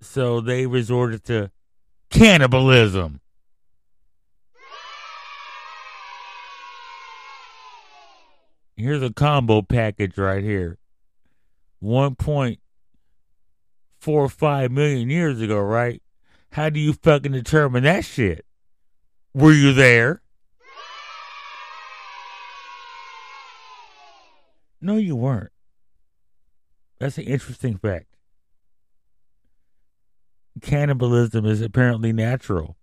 so 0.02 0.42
they 0.42 0.66
resorted 0.66 1.24
to 1.26 1.52
cannibalism. 2.10 3.20
Here's 8.76 9.04
a 9.04 9.14
combo 9.14 9.62
package 9.62 10.18
right 10.18 10.44
here. 10.44 10.80
1.45 11.84 14.72
million 14.72 15.10
years 15.10 15.40
ago 15.40 15.60
right? 15.60 16.02
How 16.52 16.70
do 16.70 16.80
you 16.80 16.94
fucking 16.94 17.32
determine 17.32 17.84
that 17.84 18.06
shit? 18.06 18.46
Were 19.34 19.54
you 19.54 19.74
there? 19.74 20.22
No, 24.82 24.98
you 24.98 25.16
weren't. 25.16 25.52
That's 27.00 27.18
an 27.20 27.26
interesting 27.26 27.78
fact. 27.78 28.11
Cannibalism 30.60 31.46
is 31.46 31.62
apparently 31.62 32.12
natural. 32.12 32.76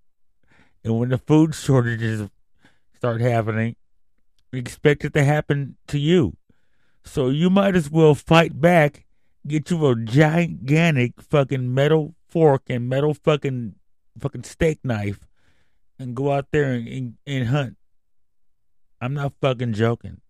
And 0.83 0.99
when 0.99 1.11
the 1.11 1.19
food 1.19 1.55
shortages 1.55 2.29
start 2.97 3.21
happening, 3.21 3.77
expect 4.53 5.05
it 5.05 5.13
to 5.15 5.25
happen 5.25 5.77
to 5.89 5.99
you. 5.99 6.37
So 7.05 7.29
you 7.29 7.51
might 7.51 7.75
as 7.75 7.91
well 7.91 8.15
fight 8.15 8.61
back, 8.61 9.05
get 9.47 9.71
you 9.71 9.87
a 9.87 9.97
gigantic 9.97 11.21
fucking 11.21 11.75
metal 11.75 12.15
fork 12.29 12.63
and 12.69 12.89
metal 12.89 13.15
fucking 13.15 13.75
fucking 14.19 14.45
steak 14.45 14.81
knife 14.83 15.21
and 15.99 16.15
go 16.15 16.33
out 16.33 16.47
there 16.51 16.73
and, 16.73 16.89
and, 16.89 17.15
and 17.27 17.49
hunt. 17.49 17.77
I'm 19.01 19.15
not 19.15 19.33
fucking 19.41 19.75
joking. 19.75 20.21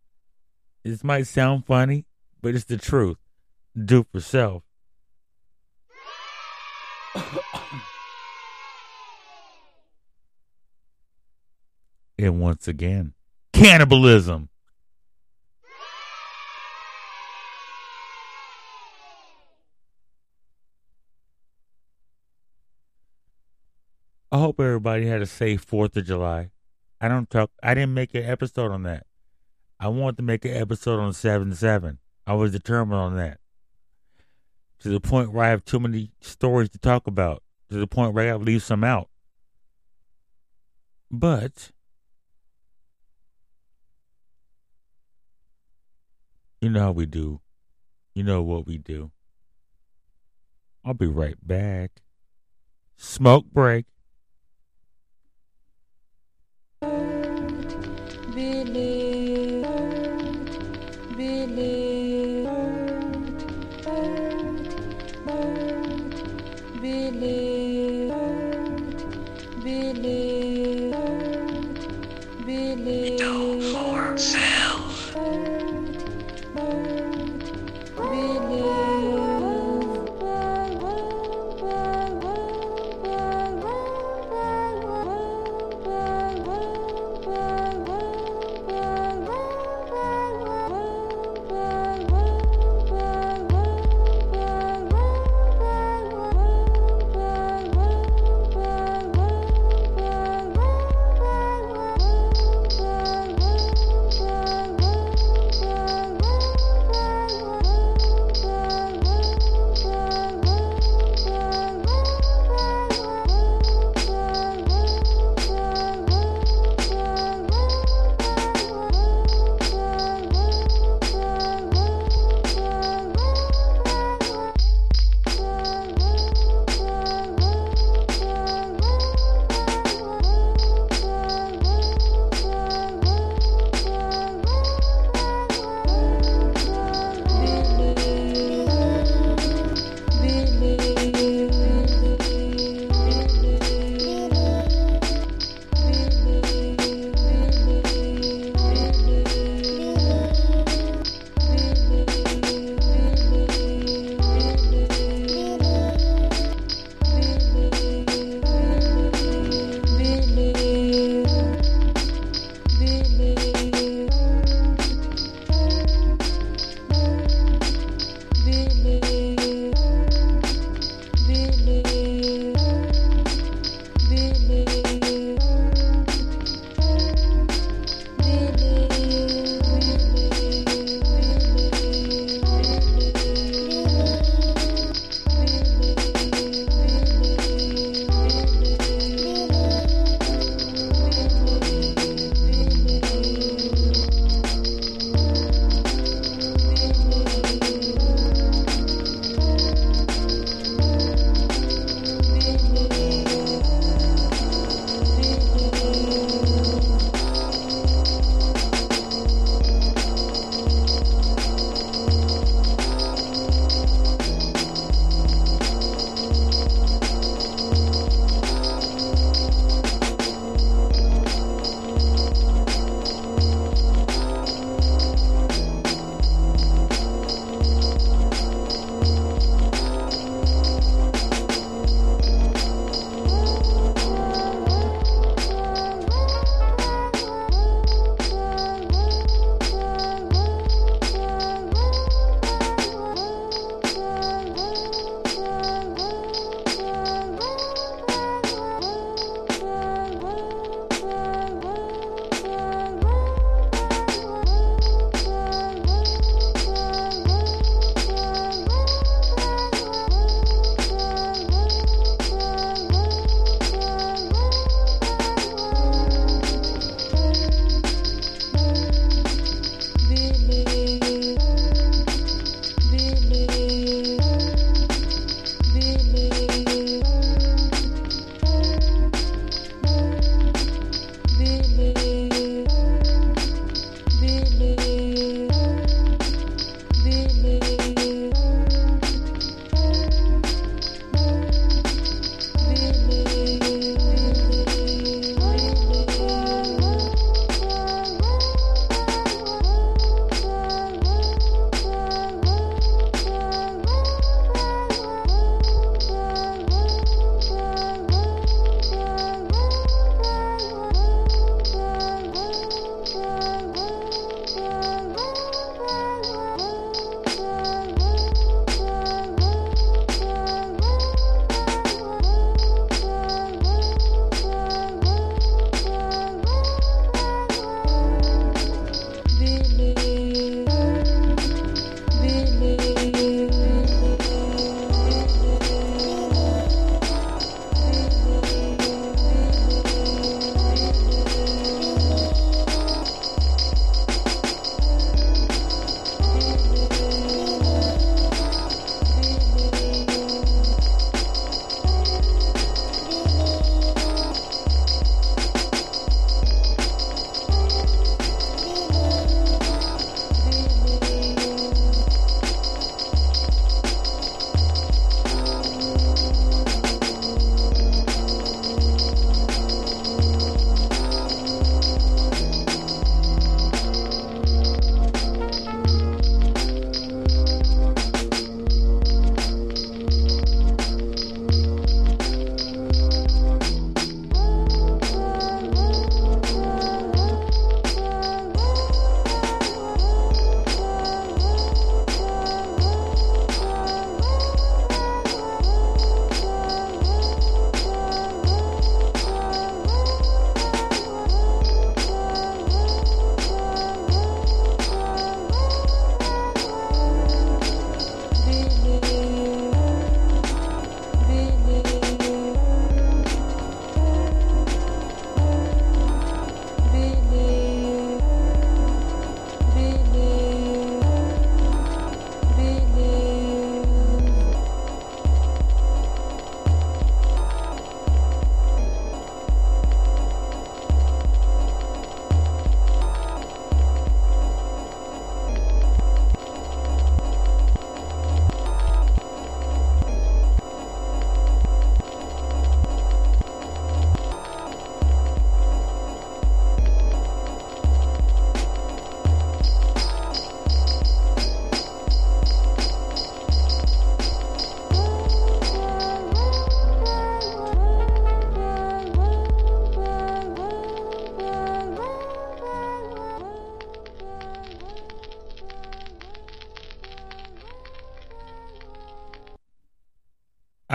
This 0.84 1.03
might 1.03 1.26
sound 1.26 1.66
funny, 1.66 2.05
but 2.41 2.55
it's 2.55 2.64
the 2.64 2.76
truth. 2.76 3.16
Do 3.76 4.05
for 4.11 4.20
self. 4.20 4.62
and 12.18 12.40
once 12.40 12.68
again, 12.68 13.14
cannibalism. 13.52 14.48
I 24.30 24.38
hope 24.38 24.61
everybody 24.61 25.06
had 25.06 25.22
a 25.22 25.26
safe 25.26 25.62
Fourth 25.62 25.96
of 25.96 26.04
July. 26.04 26.50
I 27.00 27.09
don't 27.09 27.30
talk. 27.30 27.50
I 27.62 27.72
didn't 27.72 27.94
make 27.94 28.14
an 28.14 28.24
episode 28.24 28.70
on 28.70 28.82
that. 28.82 29.06
I 29.80 29.88
wanted 29.88 30.18
to 30.18 30.22
make 30.22 30.44
an 30.44 30.54
episode 30.54 31.00
on 31.00 31.14
7 31.14 31.54
7. 31.54 31.98
I 32.26 32.34
was 32.34 32.52
determined 32.52 33.00
on 33.00 33.16
that. 33.16 33.40
To 34.80 34.88
the 34.88 35.00
point 35.00 35.32
where 35.32 35.44
I 35.44 35.48
have 35.48 35.64
too 35.64 35.80
many 35.80 36.12
stories 36.20 36.68
to 36.70 36.78
talk 36.78 37.06
about. 37.06 37.42
To 37.70 37.78
the 37.78 37.86
point 37.86 38.14
where 38.14 38.24
I 38.24 38.32
got 38.32 38.38
to 38.38 38.44
leave 38.44 38.62
some 38.62 38.84
out. 38.84 39.08
But, 41.10 41.72
you 46.60 46.70
know 46.70 46.80
how 46.80 46.92
we 46.92 47.06
do. 47.06 47.40
You 48.14 48.22
know 48.24 48.42
what 48.42 48.66
we 48.66 48.78
do. 48.78 49.10
I'll 50.84 50.94
be 50.94 51.06
right 51.06 51.36
back. 51.46 52.02
Smoke 52.96 53.46
break. 53.52 53.86
believed, 69.68 70.96
believed. 72.46 73.20
Ito 73.20 73.60
for 73.72 74.16
sale. 74.16 74.57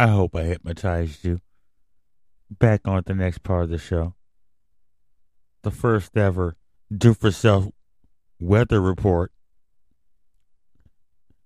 I 0.04 0.08
hope 0.08 0.36
I 0.36 0.44
hypnotized 0.44 1.24
you. 1.24 1.40
Back 2.52 2.82
on 2.84 3.04
the 3.06 3.14
next 3.14 3.42
part 3.42 3.64
of 3.64 3.70
the 3.70 3.78
show. 3.78 4.16
The 5.62 5.72
first 5.72 6.18
ever 6.18 6.58
do 6.94 7.14
for 7.14 7.32
self 7.32 7.70
weather 8.38 8.82
report, 8.82 9.32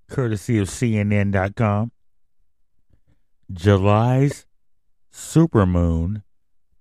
courtesy 0.10 0.58
of 0.58 0.70
CNN.com. 0.70 1.92
July's 3.54 4.48
supermoon 5.14 6.24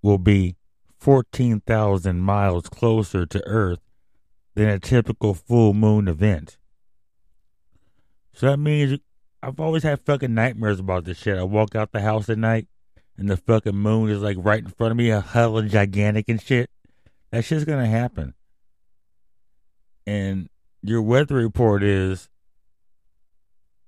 will 0.01 0.17
be 0.17 0.57
14,000 0.99 2.21
miles 2.21 2.71
closer 2.71 3.27
to 3.27 3.47
Earth 3.47 3.81
than 4.55 4.71
a 4.71 4.81
typical 4.81 5.35
full 5.35 5.75
moon 5.75 6.09
event. 6.09 6.57
So 8.33 8.47
that 8.47 8.57
means 8.57 8.99
I've 9.47 9.61
always 9.61 9.85
had 9.85 10.01
fucking 10.01 10.35
nightmares 10.35 10.81
about 10.81 11.05
this 11.05 11.19
shit. 11.19 11.39
I 11.39 11.45
walk 11.45 11.77
out 11.77 11.93
the 11.93 12.01
house 12.01 12.29
at 12.29 12.37
night 12.37 12.67
and 13.17 13.29
the 13.29 13.37
fucking 13.37 13.77
moon 13.77 14.11
is 14.11 14.21
like 14.21 14.37
right 14.41 14.59
in 14.59 14.71
front 14.71 14.91
of 14.91 14.97
me, 14.97 15.11
a 15.11 15.21
hella 15.21 15.63
gigantic 15.63 16.29
and 16.29 16.43
shit. 16.43 16.69
That 17.31 17.45
shit's 17.45 17.65
gonna 17.65 17.87
happen. 17.87 18.35
And 20.05 20.49
your 20.83 21.01
weather 21.01 21.37
report 21.37 21.85
is 21.85 22.29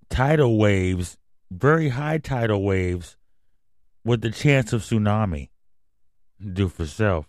tidal 0.09 0.59
waves, 0.59 1.19
very 1.51 1.89
high 1.89 2.19
tidal 2.19 2.62
waves, 2.62 3.16
with 4.05 4.20
the 4.20 4.31
chance 4.31 4.73
of 4.73 4.83
tsunami. 4.83 5.49
Do 6.41 6.69
for 6.69 6.87
self. 6.87 7.27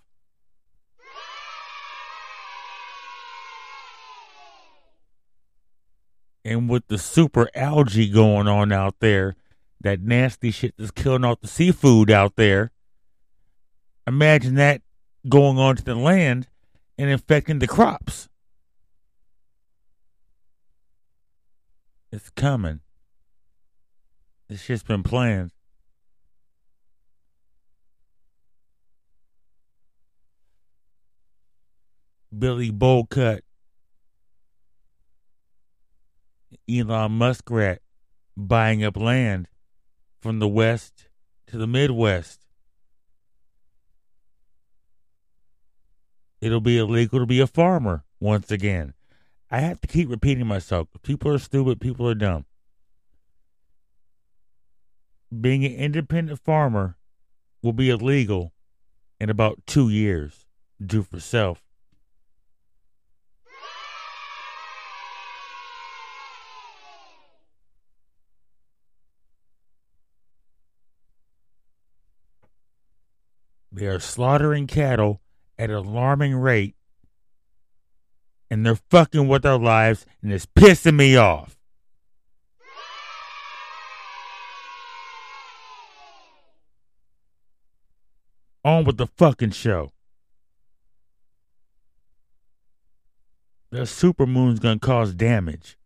And 6.50 6.68
with 6.68 6.88
the 6.88 6.98
super 6.98 7.48
algae 7.54 8.10
going 8.10 8.48
on 8.48 8.72
out 8.72 8.96
there, 9.02 9.36
that 9.82 10.02
nasty 10.02 10.50
shit 10.50 10.74
that's 10.80 10.90
killing 10.90 11.24
off 11.24 11.42
the 11.42 11.48
seafood 11.48 12.10
out 12.10 12.38
there, 12.38 12.72
imagine 14.08 14.56
that 14.56 14.82
going 15.30 15.60
onto 15.60 15.84
the 15.84 15.94
land 15.94 16.48
and 16.98 17.08
infecting 17.08 17.60
the 17.60 17.68
crops. 17.68 18.30
It's 22.12 22.32
coming. 22.32 22.80
This 24.48 24.64
shit's 24.64 24.82
been 24.82 25.04
planned. 25.04 25.52
Billy 32.36 32.72
Bowcut, 32.72 33.42
Elon 36.70 37.12
Muskrat 37.14 37.82
buying 38.38 38.84
up 38.84 38.96
land 38.96 39.48
from 40.20 40.40
the 40.40 40.48
West 40.48 41.08
to 41.48 41.58
the 41.58 41.68
Midwest. 41.68 42.46
It'll 46.41 46.62
be 46.62 46.78
illegal 46.78 47.20
to 47.20 47.26
be 47.26 47.40
a 47.40 47.48
farmer 47.48 48.04
once 48.20 48.52
again. 48.52 48.94
I 49.52 49.60
have 49.60 49.82
to 49.82 49.88
keep 49.88 50.10
repeating 50.10 50.48
myself. 50.48 50.88
People 51.02 51.32
are 51.32 51.40
stupid, 51.40 51.82
people 51.82 52.08
are 52.08 52.16
dumb. 52.16 52.46
Being 55.41 55.66
an 55.66 55.74
independent 55.74 56.40
farmer 56.40 56.98
will 57.62 57.74
be 57.74 57.90
illegal 57.90 58.54
in 59.20 59.30
about 59.30 59.66
two 59.66 59.90
years. 59.90 60.46
Do 60.84 61.04
for 61.04 61.20
self. 61.20 61.69
They 73.80 73.88
are 73.88 74.00
slaughtering 74.02 74.68
cattle 74.68 75.22
at 75.58 75.70
an 75.70 75.78
alarming 75.78 76.36
rate, 76.36 76.76
and 78.52 78.66
they're 78.66 78.76
fucking 78.76 79.30
with 79.30 79.46
our 79.46 79.58
lives, 79.58 80.06
and 80.22 80.34
it's 80.34 80.46
pissing 80.46 80.98
me 80.98 81.16
off. 81.16 81.58
On 88.66 88.84
with 88.84 88.98
the 88.98 89.08
fucking 89.08 89.52
show. 89.52 89.94
The 93.70 93.84
supermoon's 93.84 94.60
gonna 94.60 94.80
cause 94.80 95.14
damage. 95.14 95.79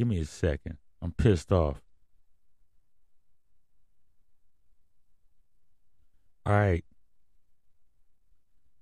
Give 0.00 0.08
me 0.08 0.20
a 0.20 0.24
second. 0.24 0.78
I'm 1.02 1.12
pissed 1.12 1.52
off. 1.52 1.82
All 6.46 6.54
right. 6.54 6.82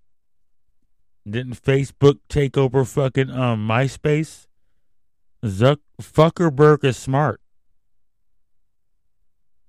Didn't 1.27 1.61
Facebook 1.61 2.19
take 2.29 2.57
over 2.57 2.85
fucking 2.85 3.31
um 3.31 3.67
MySpace? 3.67 4.47
Zuck 5.43 5.77
Fuckerberg 6.01 6.83
is 6.83 6.97
smart. 6.97 7.39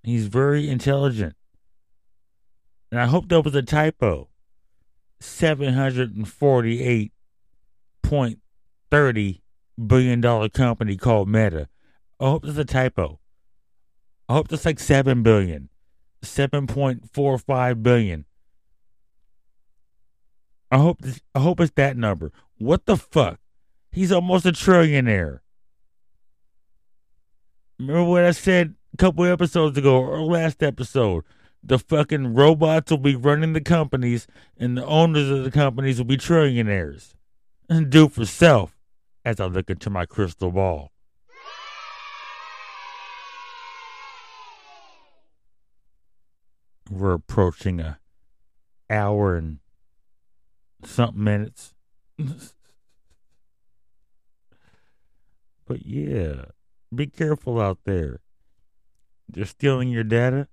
He's 0.02 0.26
very 0.26 0.68
intelligent. 0.68 1.34
And 2.90 3.00
I 3.00 3.06
hope 3.06 3.28
that 3.28 3.42
was 3.42 3.54
a 3.54 3.62
typo. 3.62 4.28
Seven 5.20 5.74
hundred 5.74 6.14
and 6.14 6.28
forty-eight 6.28 7.12
point 8.02 8.40
thirty 8.90 9.42
billion 9.84 10.20
dollar 10.20 10.48
company 10.48 10.96
called 10.96 11.28
Meta. 11.28 11.68
I 12.18 12.24
hope 12.24 12.44
that's 12.44 12.58
a 12.58 12.64
typo. 12.64 13.20
I 14.28 14.34
hope 14.34 14.48
that's 14.48 14.64
like 14.64 14.80
seven 14.80 15.22
billion. 15.22 15.68
Seven 16.22 16.66
point 16.66 17.12
four 17.12 17.38
five 17.38 17.82
billion. 17.82 18.24
I 20.70 20.78
hope 20.78 21.00
this, 21.00 21.20
I 21.34 21.40
hope 21.40 21.60
it's 21.60 21.72
that 21.76 21.96
number. 21.96 22.32
What 22.58 22.86
the 22.86 22.96
fuck? 22.96 23.38
He's 23.92 24.10
almost 24.10 24.46
a 24.46 24.52
trillionaire. 24.52 25.40
Remember 27.78 28.04
what 28.04 28.24
I 28.24 28.32
said 28.32 28.74
a 28.94 28.96
couple 28.96 29.24
episodes 29.24 29.76
ago 29.78 29.96
or 29.96 30.22
last 30.22 30.62
episode? 30.62 31.24
The 31.62 31.78
fucking 31.78 32.34
robots 32.34 32.90
will 32.90 32.98
be 32.98 33.16
running 33.16 33.52
the 33.52 33.60
companies 33.60 34.26
and 34.56 34.76
the 34.76 34.86
owners 34.86 35.28
of 35.30 35.44
the 35.44 35.50
companies 35.50 35.98
will 35.98 36.06
be 36.06 36.16
trillionaires. 36.16 37.14
And 37.68 37.90
do 37.90 38.08
for 38.08 38.24
self 38.24 38.76
as 39.24 39.40
I 39.40 39.46
look 39.46 39.68
into 39.68 39.90
my 39.90 40.06
crystal 40.06 40.50
ball. 40.50 40.92
We're 46.90 47.14
approaching 47.14 47.80
a 47.80 47.98
hour 48.88 49.36
and 49.36 49.58
something 50.84 51.22
minutes. 51.22 51.74
but 55.66 55.84
yeah, 55.84 56.46
be 56.94 57.06
careful 57.06 57.60
out 57.60 57.78
there. 57.84 58.20
They're 59.28 59.44
stealing 59.44 59.88
your 59.88 60.04
data. 60.04 60.48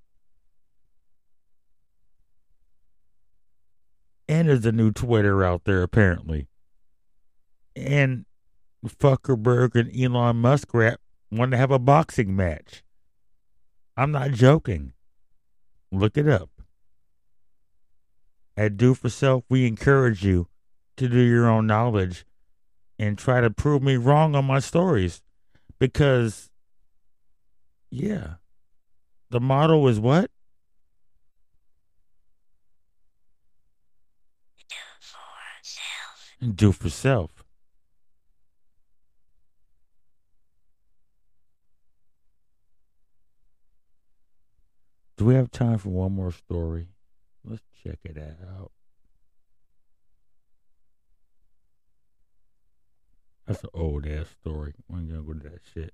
And 4.27 4.47
there's 4.47 4.65
a 4.65 4.71
new 4.71 4.91
Twitter 4.91 5.43
out 5.43 5.65
there, 5.65 5.83
apparently. 5.83 6.47
And 7.75 8.25
Zuckerberg 8.85 9.75
and 9.75 9.91
Elon 9.95 10.37
Musk 10.37 10.73
want 10.73 11.51
to 11.51 11.57
have 11.57 11.71
a 11.71 11.79
boxing 11.79 12.35
match. 12.35 12.83
I'm 13.95 14.11
not 14.11 14.31
joking. 14.31 14.93
Look 15.93 16.17
it 16.17 16.27
up. 16.27 16.49
At 18.57 18.77
Do 18.77 18.95
for 18.95 19.09
Self, 19.09 19.43
we 19.47 19.67
encourage 19.67 20.25
you 20.25 20.47
to 20.97 21.07
do 21.07 21.19
your 21.19 21.47
own 21.47 21.67
knowledge 21.67 22.25
and 22.97 23.15
try 23.15 23.41
to 23.41 23.51
prove 23.51 23.83
me 23.83 23.95
wrong 23.97 24.33
on 24.33 24.45
my 24.45 24.57
stories. 24.57 25.21
Because, 25.77 26.49
yeah, 27.91 28.35
the 29.29 29.39
motto 29.39 29.85
is 29.87 29.99
what? 29.99 30.31
Do 36.55 36.71
for 36.71 36.89
self. 36.89 37.29
Do 37.35 37.42
we 45.23 45.35
have 45.35 45.51
time 45.51 45.77
for 45.77 45.89
one 45.89 46.13
more 46.13 46.31
story? 46.31 46.87
Let's 47.43 47.63
check 47.83 47.99
it 48.03 48.17
out. 48.17 48.71
That's 53.45 53.63
an 53.63 53.69
old 53.73 54.07
ass 54.07 54.27
story. 54.41 54.73
We 54.87 54.99
ain't 54.99 55.09
gonna 55.09 55.23
go 55.23 55.33
to 55.33 55.49
that 55.49 55.61
shit. 55.73 55.93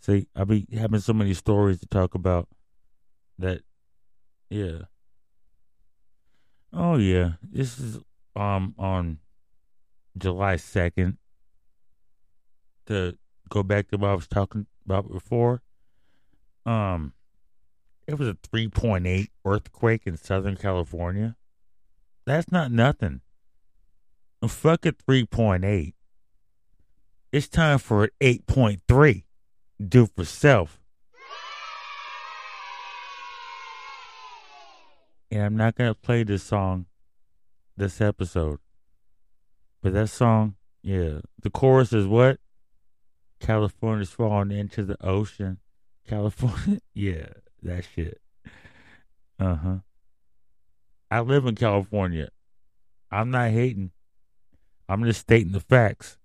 See, 0.00 0.28
I 0.36 0.44
be 0.44 0.66
having 0.72 1.00
so 1.00 1.12
many 1.12 1.34
stories 1.34 1.80
to 1.80 1.86
talk 1.86 2.14
about 2.14 2.48
that 3.38 3.62
yeah. 4.48 4.82
Oh 6.72 6.96
yeah. 6.96 7.32
This 7.42 7.78
is 7.78 7.98
um 8.36 8.74
on 8.78 9.18
July 10.16 10.56
second. 10.56 11.18
To 12.86 13.18
go 13.50 13.62
back 13.62 13.88
to 13.88 13.96
what 13.98 14.10
I 14.10 14.14
was 14.14 14.28
talking 14.28 14.66
about 14.84 15.10
before. 15.10 15.62
Um 16.64 17.12
it 18.08 18.18
was 18.18 18.26
a 18.26 18.34
3.8 18.34 19.28
earthquake 19.44 20.06
in 20.06 20.16
Southern 20.16 20.56
California. 20.56 21.36
That's 22.24 22.50
not 22.50 22.72
nothing. 22.72 23.20
Fuck 24.46 24.86
a 24.86 24.92
3.8. 24.92 25.92
It's 27.32 27.48
time 27.48 27.78
for 27.78 28.04
an 28.04 28.10
8.3. 28.20 29.24
Do 29.86 30.06
for 30.06 30.24
self. 30.24 30.80
And 35.30 35.42
I'm 35.42 35.56
not 35.58 35.74
going 35.74 35.90
to 35.90 35.94
play 35.94 36.22
this 36.22 36.42
song 36.42 36.86
this 37.76 38.00
episode. 38.00 38.58
But 39.82 39.92
that 39.92 40.08
song, 40.08 40.54
yeah. 40.82 41.20
The 41.42 41.50
chorus 41.50 41.92
is 41.92 42.06
what? 42.06 42.40
California's 43.38 44.10
falling 44.10 44.50
into 44.50 44.82
the 44.82 44.96
ocean. 45.06 45.58
California, 46.08 46.80
yeah 46.94 47.26
that 47.62 47.84
shit. 47.94 48.20
Uh 49.38 49.54
huh. 49.54 49.76
I 51.10 51.20
live 51.20 51.46
in 51.46 51.54
California. 51.54 52.28
I'm 53.10 53.30
not 53.30 53.50
hating. 53.50 53.92
I'm 54.88 55.04
just 55.04 55.20
stating 55.20 55.52
the 55.52 55.60
facts. 55.60 56.18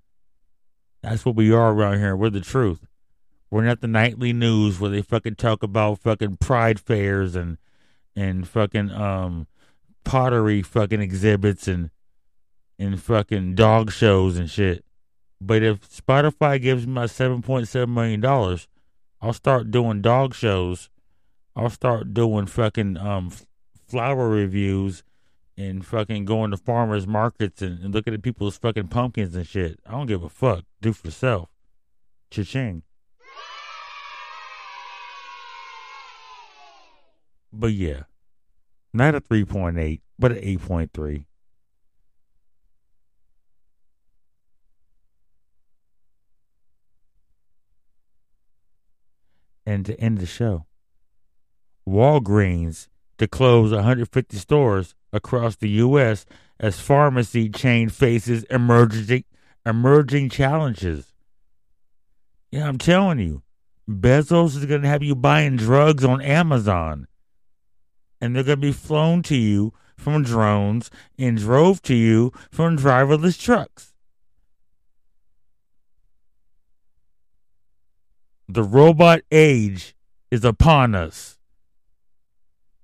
That's 1.01 1.25
what 1.25 1.35
we 1.35 1.51
are 1.51 1.73
around 1.73 1.99
here. 1.99 2.15
We're 2.15 2.29
the 2.29 2.41
truth. 2.41 2.87
We're 3.49 3.65
not 3.65 3.81
the 3.81 3.87
nightly 3.87 4.33
news 4.33 4.79
where 4.79 4.89
they 4.89 5.01
fucking 5.01 5.35
talk 5.35 5.63
about 5.63 5.99
fucking 5.99 6.37
pride 6.37 6.79
fairs 6.79 7.35
and 7.35 7.57
and 8.15 8.47
fucking 8.47 8.91
um 8.91 9.47
pottery 10.03 10.61
fucking 10.61 11.01
exhibits 11.01 11.67
and 11.67 11.91
and 12.79 13.01
fucking 13.01 13.55
dog 13.55 13.91
shows 13.91 14.37
and 14.37 14.49
shit. 14.49 14.83
But 15.39 15.61
if 15.61 15.89
Spotify 15.89 16.61
gives 16.61 16.87
me 16.87 16.93
my 16.93 17.05
seven 17.05 17.41
point 17.41 17.67
seven 17.67 17.93
million 17.93 18.21
dollars, 18.21 18.67
I'll 19.21 19.33
start 19.33 19.71
doing 19.71 20.01
dog 20.01 20.33
shows 20.33 20.89
I'll 21.55 21.69
start 21.69 22.13
doing 22.13 22.47
fucking 22.47 22.97
um 22.97 23.31
flower 23.87 24.27
reviews 24.27 25.03
and 25.55 25.85
fucking 25.85 26.25
going 26.25 26.51
to 26.51 26.57
farmers 26.57 27.05
markets 27.05 27.61
and, 27.61 27.83
and 27.83 27.93
looking 27.93 28.13
at 28.13 28.23
people's 28.23 28.57
fucking 28.57 28.87
pumpkins 28.87 29.35
and 29.35 29.45
shit. 29.45 29.79
I 29.85 29.91
don't 29.91 30.07
give 30.07 30.23
a 30.23 30.29
fuck. 30.29 30.63
Do 30.81 30.93
for 30.93 31.11
self. 31.11 31.49
Cha-ching. 32.31 32.81
But 37.51 37.73
yeah, 37.73 38.03
not 38.91 39.13
a 39.13 39.21
3.8, 39.21 40.01
but 40.17 40.31
an 40.31 40.39
8.3. 40.39 41.25
And 49.67 49.85
to 49.85 49.99
end 49.99 50.17
the 50.17 50.25
show, 50.25 50.65
Walgreens 51.87 52.87
to 53.17 53.27
close 53.27 53.71
150 53.71 54.37
stores 54.37 54.95
across 55.11 55.55
the 55.55 55.69
U.S. 55.69 56.25
as 56.59 56.79
pharmacy 56.79 57.49
chain 57.49 57.89
faces 57.89 58.43
emerging 58.45 59.25
emerging 59.65 60.29
challenges. 60.29 61.13
Yeah, 62.51 62.67
I'm 62.67 62.77
telling 62.77 63.19
you, 63.19 63.41
Bezos 63.89 64.55
is 64.57 64.65
going 64.65 64.81
to 64.81 64.87
have 64.87 65.03
you 65.03 65.15
buying 65.15 65.55
drugs 65.55 66.03
on 66.03 66.21
Amazon, 66.21 67.07
and 68.21 68.35
they're 68.35 68.43
going 68.43 68.61
to 68.61 68.67
be 68.67 68.71
flown 68.71 69.23
to 69.23 69.35
you 69.35 69.73
from 69.97 70.23
drones 70.23 70.89
and 71.17 71.37
drove 71.37 71.81
to 71.83 71.95
you 71.95 72.31
from 72.51 72.77
driverless 72.77 73.39
trucks. 73.39 73.93
The 78.47 78.63
robot 78.63 79.21
age 79.31 79.95
is 80.29 80.43
upon 80.43 80.93
us. 80.93 81.39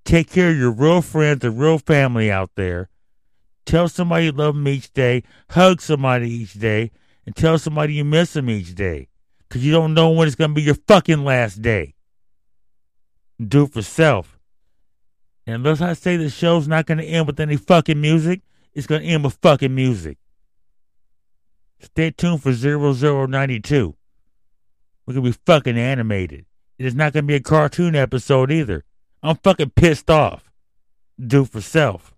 Take 0.10 0.32
care 0.32 0.50
of 0.50 0.58
your 0.58 0.72
real 0.72 1.04
friends 1.04 1.46
and 1.46 1.60
real 1.60 1.78
family 1.78 2.32
out 2.32 2.50
there. 2.56 2.90
Tell 3.64 3.88
somebody 3.88 4.26
you 4.26 4.32
love 4.32 4.56
them 4.56 4.68
each 4.68 4.92
day. 4.92 5.22
Hug 5.52 5.82
somebody 5.82 6.32
each 6.32 6.54
day. 6.54 6.90
And 7.28 7.36
tell 7.36 7.60
somebody 7.60 7.94
you 7.94 8.04
miss 8.04 8.34
them 8.34 8.50
each 8.50 8.74
day. 8.74 9.10
Because 9.38 9.64
you 9.64 9.72
don't 9.72 9.94
know 9.94 10.10
when 10.10 10.26
it's 10.26 10.36
going 10.36 10.50
to 10.50 10.56
be 10.56 10.64
your 10.64 10.74
fucking 10.88 11.24
last 11.24 11.62
day. 11.62 11.94
Do 13.40 13.68
for 13.68 13.84
self. 13.84 14.40
And 15.46 15.58
unless 15.58 15.80
I 15.80 15.94
say 15.94 16.18
the 16.18 16.32
show's 16.32 16.68
not 16.68 16.88
going 16.88 16.98
to 16.98 17.06
end 17.06 17.28
with 17.28 17.40
any 17.40 17.56
fucking 17.56 18.02
music, 18.02 18.42
it's 18.74 18.88
going 18.88 19.04
to 19.04 19.08
end 19.08 19.24
with 19.24 19.38
fucking 19.44 19.76
music. 19.76 20.18
Stay 21.82 22.10
tuned 22.10 22.42
for 22.42 22.52
0092. 22.52 23.96
We're 25.06 25.14
going 25.14 25.24
to 25.24 25.30
be 25.30 25.38
fucking 25.46 25.78
animated. 25.78 26.48
It 26.80 26.88
is 26.88 26.96
not 26.96 27.14
going 27.14 27.26
to 27.26 27.28
be 27.28 27.36
a 27.36 27.40
cartoon 27.40 27.96
episode 27.96 28.52
either. 28.52 28.86
I'm 29.22 29.36
fucking 29.38 29.72
pissed 29.72 30.10
off. 30.10 30.50
Do 31.20 31.44
for 31.44 31.62
self. 31.62 32.14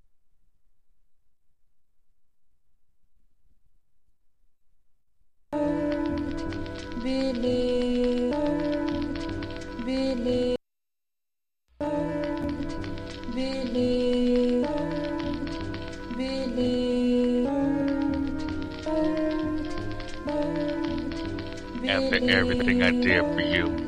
After 21.84 22.30
everything 22.30 22.84
I 22.84 22.92
did 22.92 23.24
for 23.34 23.42
you 23.42 23.81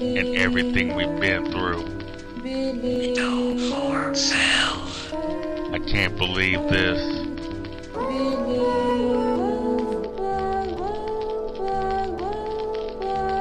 and 0.00 0.36
everything 0.36 0.94
we've 0.94 1.20
been 1.20 1.50
through, 1.50 1.82
Do 2.42 3.70
for 3.70 4.14
self. 4.14 5.12
I 5.12 5.78
can't 5.80 6.16
believe 6.16 6.60
this. 6.68 7.00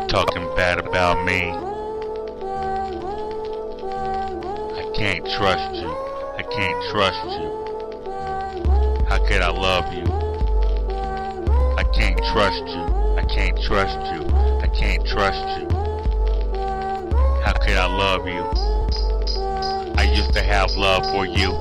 Talking 0.10 0.48
bad 0.56 0.80
about 0.80 1.24
me. 1.26 1.52
I 4.74 4.92
can't 4.96 5.26
trust 5.38 5.76
you. 5.76 5.92
I 6.38 6.44
can't 6.44 6.84
trust 6.92 7.24
you. 7.40 7.68
How 9.08 9.20
could 9.28 9.42
I 9.42 9.52
love 9.52 9.94
you? 9.94 10.06
I 11.78 11.84
can't 11.94 12.20
trust 12.34 12.64
you. 12.66 12.84
I 13.16 13.24
can't 13.30 13.62
trust 13.62 14.00
you. 14.12 14.28
I 14.64 14.68
can't 14.68 15.06
trust 15.06 15.60
you. 15.62 15.67
Could 17.68 17.76
I 17.76 17.86
love 17.86 18.26
you? 18.26 18.44
I 19.98 20.04
used 20.16 20.32
to 20.36 20.42
have 20.42 20.72
love 20.78 21.04
for 21.12 21.26
you, 21.26 21.52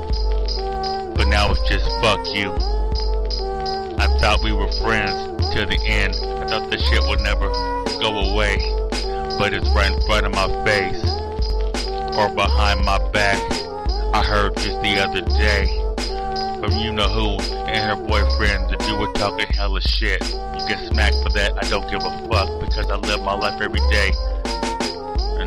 but 1.17 1.27
now 1.27 1.51
it's 1.51 1.69
just 1.69 1.85
fuck 2.01 2.23
you. 2.33 2.53
I 3.99 4.07
thought 4.21 4.39
we 4.45 4.53
were 4.53 4.71
friends 4.87 5.11
till 5.53 5.67
the 5.67 5.83
end. 5.85 6.15
I 6.15 6.47
thought 6.47 6.71
this 6.71 6.87
shit 6.89 7.03
would 7.09 7.19
never 7.23 7.51
go 7.99 8.31
away, 8.31 8.55
but 9.37 9.53
it's 9.53 9.69
right 9.75 9.91
in 9.91 10.01
front 10.07 10.27
of 10.27 10.33
my 10.33 10.47
face 10.65 11.03
or 12.15 12.31
behind 12.31 12.85
my 12.85 13.03
back. 13.11 13.43
I 14.15 14.23
heard 14.23 14.55
just 14.59 14.81
the 14.83 15.03
other 15.03 15.23
day 15.27 15.67
from 16.63 16.71
you 16.79 16.93
know 16.93 17.09
who 17.09 17.35
and 17.67 17.83
her 17.83 17.97
boyfriend 18.07 18.71
that 18.71 18.87
you 18.87 18.97
were 18.97 19.13
talking 19.15 19.49
hella 19.59 19.81
shit. 19.81 20.23
You 20.31 20.69
get 20.69 20.79
smacked 20.87 21.17
for 21.25 21.31
that. 21.31 21.59
I 21.61 21.69
don't 21.69 21.91
give 21.91 21.99
a 21.99 22.29
fuck 22.31 22.61
because 22.61 22.89
I 22.93 22.95
live 22.95 23.23
my 23.23 23.35
life 23.35 23.61
every 23.61 23.83
day 23.91 24.13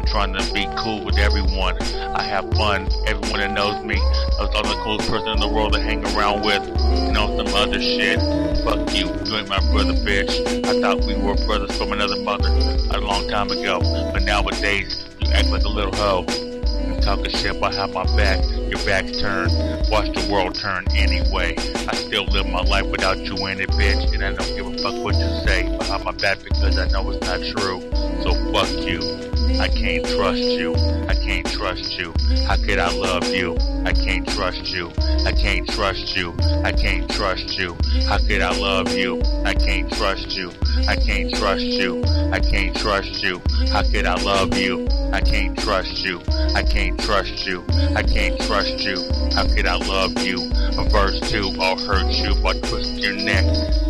trying 0.10 0.34
to 0.34 0.53
be 0.53 0.65
cool 0.77 1.03
with 1.06 1.18
everyone. 1.18 1.80
I 2.18 2.23
have 2.23 2.49
fun. 2.53 2.90
Everyone 3.06 3.40
that 3.40 3.52
knows 3.52 3.84
me, 3.86 4.02
I'm 4.40 4.49
the 4.49 4.80
coolest 4.84 5.10
person 5.10 5.30
in 5.30 5.40
the 5.40 5.48
world 5.48 5.73
to 5.73 5.81
hang 5.81 6.03
around 6.15 6.44
with. 6.44 6.65
You 6.65 7.11
know 7.14 7.38
some 7.38 7.53
other 7.53 7.80
shit. 7.80 8.19
Fuck 8.65 8.90
you. 8.98 9.06
You 9.06 9.38
ain't 9.38 9.49
my 9.49 9.60
brother, 9.72 9.94
bitch. 9.94 10.34
I 10.65 10.81
thought 10.81 11.06
we 11.06 11.15
were 11.15 11.36
brothers 11.45 11.77
from 11.77 11.91
another 11.91 12.19
mother 12.22 12.49
a 12.49 12.99
long 12.99 13.27
time 13.30 13.52
ago, 13.52 13.80
but 14.11 14.23
nowadays 14.23 15.06
you 15.19 15.31
act 15.31 15.49
like 15.49 15.64
a 15.64 15.69
little 15.69 15.95
hoe. 15.95 16.26
And 16.27 17.03
talking 17.03 17.30
shit 17.30 17.60
behind 17.60 17.94
my 17.94 18.06
back. 18.18 18.44
Your 18.49 18.80
back's 18.86 19.22
turned. 19.22 19.52
Watch 19.91 20.10
the 20.15 20.27
world 20.31 20.56
turn 20.56 20.86
anyway. 20.95 21.53
I 21.88 21.94
still 21.94 22.26
live 22.26 22.48
my 22.48 22.64
life 22.64 22.90
without 22.90 23.19
you 23.19 23.36
in 23.45 23.61
it, 23.61 23.69
bitch. 23.72 24.14
And 24.14 24.23
I 24.26 24.34
don't 24.34 24.56
give 24.56 24.65
a 24.65 24.77
fuck 24.81 25.03
what 25.03 25.15
you 25.15 25.30
say 25.45 25.69
behind 25.77 26.03
my 26.03 26.14
back 26.14 26.40
because 26.44 26.80
I 26.80 26.88
know 26.88 27.11
it's 27.11 27.22
not 27.27 27.41
true. 27.53 27.80
So 28.23 28.34
fuck 28.52 28.69
you. 28.88 29.28
I 29.57 29.67
can't 29.67 30.05
trust 30.05 30.41
you. 30.41 30.76
I 31.07 31.15
can't 31.15 31.45
trust 31.47 31.97
you. 31.97 32.13
How 32.45 32.55
could 32.55 32.77
I 32.77 32.93
love 32.93 33.26
you? 33.27 33.57
I 33.85 33.93
can't 33.93 34.27
trust 34.30 34.71
you. 34.71 34.91
I 35.26 35.31
can't 35.31 35.67
trust 35.69 36.15
you. 36.15 36.35
I 36.63 36.71
can't 36.71 37.09
trust 37.09 37.57
you. 37.57 37.76
How 38.07 38.19
could 38.19 38.41
I 38.41 38.55
love 38.57 38.91
you? 38.93 39.21
I 39.45 39.53
can't 39.53 39.91
trust 39.93 40.35
you. 40.35 40.51
I 40.88 40.95
can't 40.95 41.34
trust 41.34 41.63
you. 41.63 42.03
I 42.31 42.39
can't 42.39 42.76
trust 42.76 43.23
you. 43.23 43.41
How 43.71 43.84
could 43.84 44.05
I 44.05 44.15
love 44.21 44.55
you? 44.57 44.88
I 45.11 45.21
can't 45.21 45.57
trust 45.57 46.03
you. 46.03 46.21
I 46.55 46.63
can't 46.63 46.99
trust 46.99 47.45
you. 47.47 47.65
I 47.95 48.03
can't 48.03 48.39
trust 48.41 48.80
you. 48.81 48.97
How 49.34 49.47
could 49.47 49.65
I 49.65 49.76
love 49.76 50.17
you? 50.23 50.49
Verse 50.89 51.19
2, 51.31 51.55
I'll 51.59 51.77
hurt 51.77 52.11
you 52.11 52.35
by 52.41 52.53
twisting 52.59 52.99
your 52.99 53.15
neck 53.15 53.89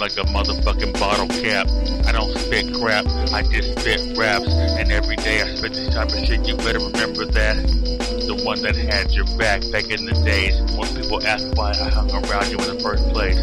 like 0.00 0.12
a 0.12 0.26
motherfucking 0.30 0.98
bottle 0.98 1.26
cap. 1.28 1.66
I 2.06 2.12
don't 2.12 2.30
spit 2.38 2.72
crap, 2.74 3.06
I 3.32 3.42
just 3.42 3.78
spit 3.80 4.16
raps. 4.16 4.48
And 4.48 4.92
every 4.92 5.16
day 5.16 5.42
I 5.42 5.54
spit 5.54 5.74
this 5.74 5.92
type 5.94 6.08
of 6.08 6.24
shit, 6.24 6.46
you 6.46 6.56
better 6.56 6.78
remember 6.78 7.26
that. 7.26 7.56
The 8.26 8.40
one 8.44 8.62
that 8.62 8.76
had 8.76 9.10
your 9.12 9.24
back 9.36 9.62
back 9.72 9.90
in 9.90 10.04
the 10.04 10.14
days 10.24 10.60
when 10.76 10.86
people 10.94 11.24
asked 11.26 11.48
why 11.56 11.70
I 11.70 11.90
hung 11.90 12.10
around 12.10 12.50
you 12.50 12.58
in 12.58 12.76
the 12.76 12.80
first 12.80 13.08
place. 13.10 13.40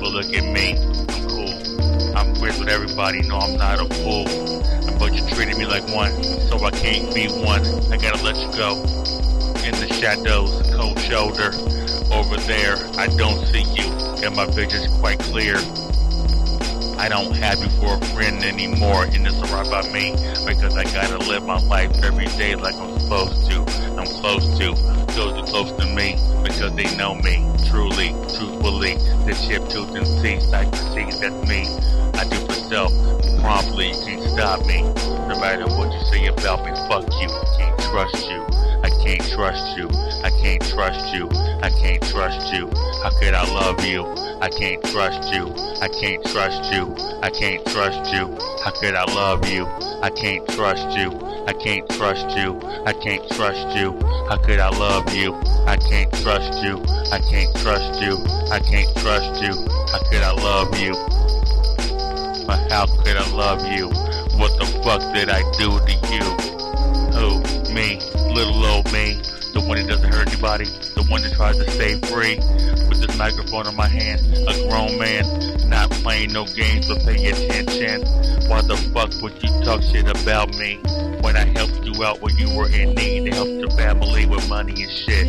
But 0.00 0.08
look 0.12 0.32
at 0.32 0.44
me, 0.44 0.78
I'm 0.78 1.28
cool. 1.28 2.16
I'm 2.16 2.34
friends 2.36 2.58
with 2.58 2.68
everybody, 2.68 3.20
no 3.28 3.38
I'm 3.38 3.56
not 3.56 3.80
a 3.80 3.86
fool. 4.00 4.24
But 4.98 5.12
you 5.12 5.26
treated 5.34 5.58
me 5.58 5.66
like 5.66 5.84
one, 5.92 6.22
so 6.22 6.56
I 6.64 6.70
can't 6.70 7.12
be 7.14 7.28
one. 7.28 7.60
I 7.92 7.96
gotta 7.96 8.22
let 8.24 8.36
you 8.36 8.50
go. 8.56 8.80
In 9.64 9.76
the 9.76 9.92
shadows, 10.00 10.62
cold 10.72 10.98
shoulder. 11.00 11.52
Over 12.12 12.36
there, 12.48 12.76
I 12.98 13.06
don't 13.06 13.46
see 13.46 13.62
you, 13.62 13.86
and 14.24 14.34
my 14.34 14.46
vision's 14.46 14.88
quite 14.98 15.18
clear. 15.20 15.56
I 17.00 17.08
don't 17.08 17.34
have 17.34 17.58
you 17.60 17.70
for 17.80 17.96
a 17.96 18.06
friend 18.12 18.44
anymore, 18.44 19.04
and 19.04 19.26
it's 19.26 19.34
alright 19.36 19.70
by 19.70 19.90
me 19.90 20.12
because 20.44 20.76
I 20.76 20.84
gotta 20.84 21.16
live 21.16 21.46
my 21.46 21.58
life 21.60 21.90
every 22.04 22.26
day 22.36 22.54
like 22.54 22.74
I'm 22.74 23.00
supposed 23.00 23.50
to. 23.50 23.64
I'm 23.96 24.04
close 24.20 24.44
to 24.58 24.74
those 25.16 25.34
who 25.34 25.42
close 25.46 25.72
to 25.80 25.86
me 25.86 26.20
because 26.44 26.76
they 26.76 26.94
know 26.98 27.14
me 27.14 27.48
truly, 27.70 28.10
truthfully. 28.36 28.96
The 29.24 29.32
chip 29.48 29.66
tooth 29.70 29.96
and 29.96 30.06
cease, 30.06 30.52
I 30.52 30.64
can 30.64 30.76
see 30.92 31.08
that's 31.18 31.48
me. 31.48 31.64
I 32.20 32.28
do 32.28 32.36
for 32.44 32.52
self 32.68 32.92
promptly, 33.40 33.96
you 34.04 34.19
stop 34.32 34.64
me. 34.66 34.82
No 35.28 35.38
matter 35.40 35.66
what 35.76 35.92
you 35.92 36.00
say 36.06 36.26
about 36.26 36.64
me, 36.64 36.72
fuck 36.88 37.04
you. 37.20 37.28
I 37.30 37.44
can't 37.58 37.78
trust 37.90 38.30
you. 38.30 38.46
I 38.82 38.90
can't 39.02 39.22
trust 39.30 39.76
you. 39.76 39.88
I 40.22 40.30
can't 40.30 40.62
trust 40.70 41.14
you. 41.14 41.28
I 41.62 41.70
can't 41.70 42.02
trust 42.02 42.52
you. 42.52 42.68
How 43.02 43.10
could 43.18 43.34
I 43.34 43.44
love 43.52 43.84
you? 43.84 44.06
I 44.40 44.48
can't 44.48 44.82
trust 44.84 45.32
you. 45.32 45.52
I 45.82 45.88
can't 45.88 46.24
trust 46.26 46.72
you. 46.72 46.94
I 47.22 47.30
can't 47.30 47.64
trust 47.66 48.12
you. 48.12 48.38
How 48.64 48.70
could 48.70 48.94
I 48.94 49.04
love 49.12 49.46
you? 49.48 49.66
I 50.02 50.10
can't 50.10 50.46
trust 50.48 50.96
you. 50.96 51.10
I 51.46 51.52
can't 51.52 51.88
trust 51.90 52.36
you. 52.36 52.58
I 52.86 52.92
can't 52.92 53.28
trust 53.30 53.76
you. 53.76 53.98
How 54.28 54.36
could 54.36 54.60
I 54.60 54.70
love 54.70 55.12
you? 55.14 55.34
I 55.66 55.76
can't 55.76 56.12
trust 56.22 56.62
you. 56.62 56.82
I 57.12 57.18
can't 57.18 57.54
trust 57.56 58.00
you. 58.00 58.16
I 58.50 58.60
can't 58.60 58.96
trust 58.98 59.42
you. 59.42 59.54
How 59.92 60.00
could 60.10 60.22
I 60.22 60.32
love 60.32 60.78
you? 60.78 60.92
But 62.46 62.70
how 62.70 62.86
could 62.86 63.16
I 63.16 63.30
love 63.34 63.66
you? 63.66 64.09
What 64.40 64.56
the 64.58 64.64
fuck 64.80 65.02
did 65.12 65.28
I 65.28 65.44
do 65.60 65.68
to 65.68 65.92
you? 66.08 66.24
Who? 67.12 67.74
Me? 67.74 68.00
Little 68.32 68.64
old 68.64 68.90
me? 68.90 69.20
The 69.52 69.60
one 69.60 69.76
that 69.76 69.86
doesn't 69.86 70.10
hurt 70.10 70.32
anybody? 70.32 70.64
The 70.64 71.04
one 71.10 71.20
that 71.20 71.34
tries 71.34 71.58
to 71.58 71.70
stay 71.70 72.00
free? 72.08 72.40
With 72.88 73.04
this 73.04 73.12
microphone 73.18 73.68
in 73.68 73.76
my 73.76 73.86
hand, 73.86 74.24
a 74.48 74.56
grown 74.64 74.96
man, 74.96 75.68
not 75.68 75.90
playing 76.00 76.32
no 76.32 76.46
games 76.46 76.88
but 76.88 77.04
pay 77.04 77.20
attention. 77.28 78.00
Why 78.48 78.62
the 78.62 78.80
fuck 78.96 79.12
would 79.20 79.36
you 79.44 79.52
talk 79.60 79.82
shit 79.82 80.08
about 80.08 80.56
me? 80.56 80.80
When 81.20 81.36
I 81.36 81.44
helped 81.44 81.84
you 81.84 82.02
out 82.02 82.22
when 82.22 82.34
you 82.38 82.48
were 82.56 82.72
in 82.72 82.94
need, 82.94 83.28
to 83.28 83.36
help 83.36 83.48
your 83.48 83.70
family 83.76 84.24
with 84.24 84.48
money 84.48 84.72
and 84.72 84.90
shit. 84.90 85.28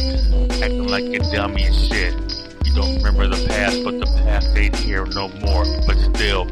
Acting 0.64 0.88
like 0.88 1.04
a 1.04 1.20
dummy 1.36 1.68
and 1.68 1.76
shit. 1.76 2.41
Don't 2.74 3.04
remember 3.04 3.28
the 3.28 3.46
past, 3.48 3.84
but 3.84 4.00
the 4.00 4.08
past 4.24 4.56
ain't 4.56 4.76
here 4.78 5.06
no 5.06 5.28
more. 5.44 5.68
But 5.84 6.00
still, 6.16 6.48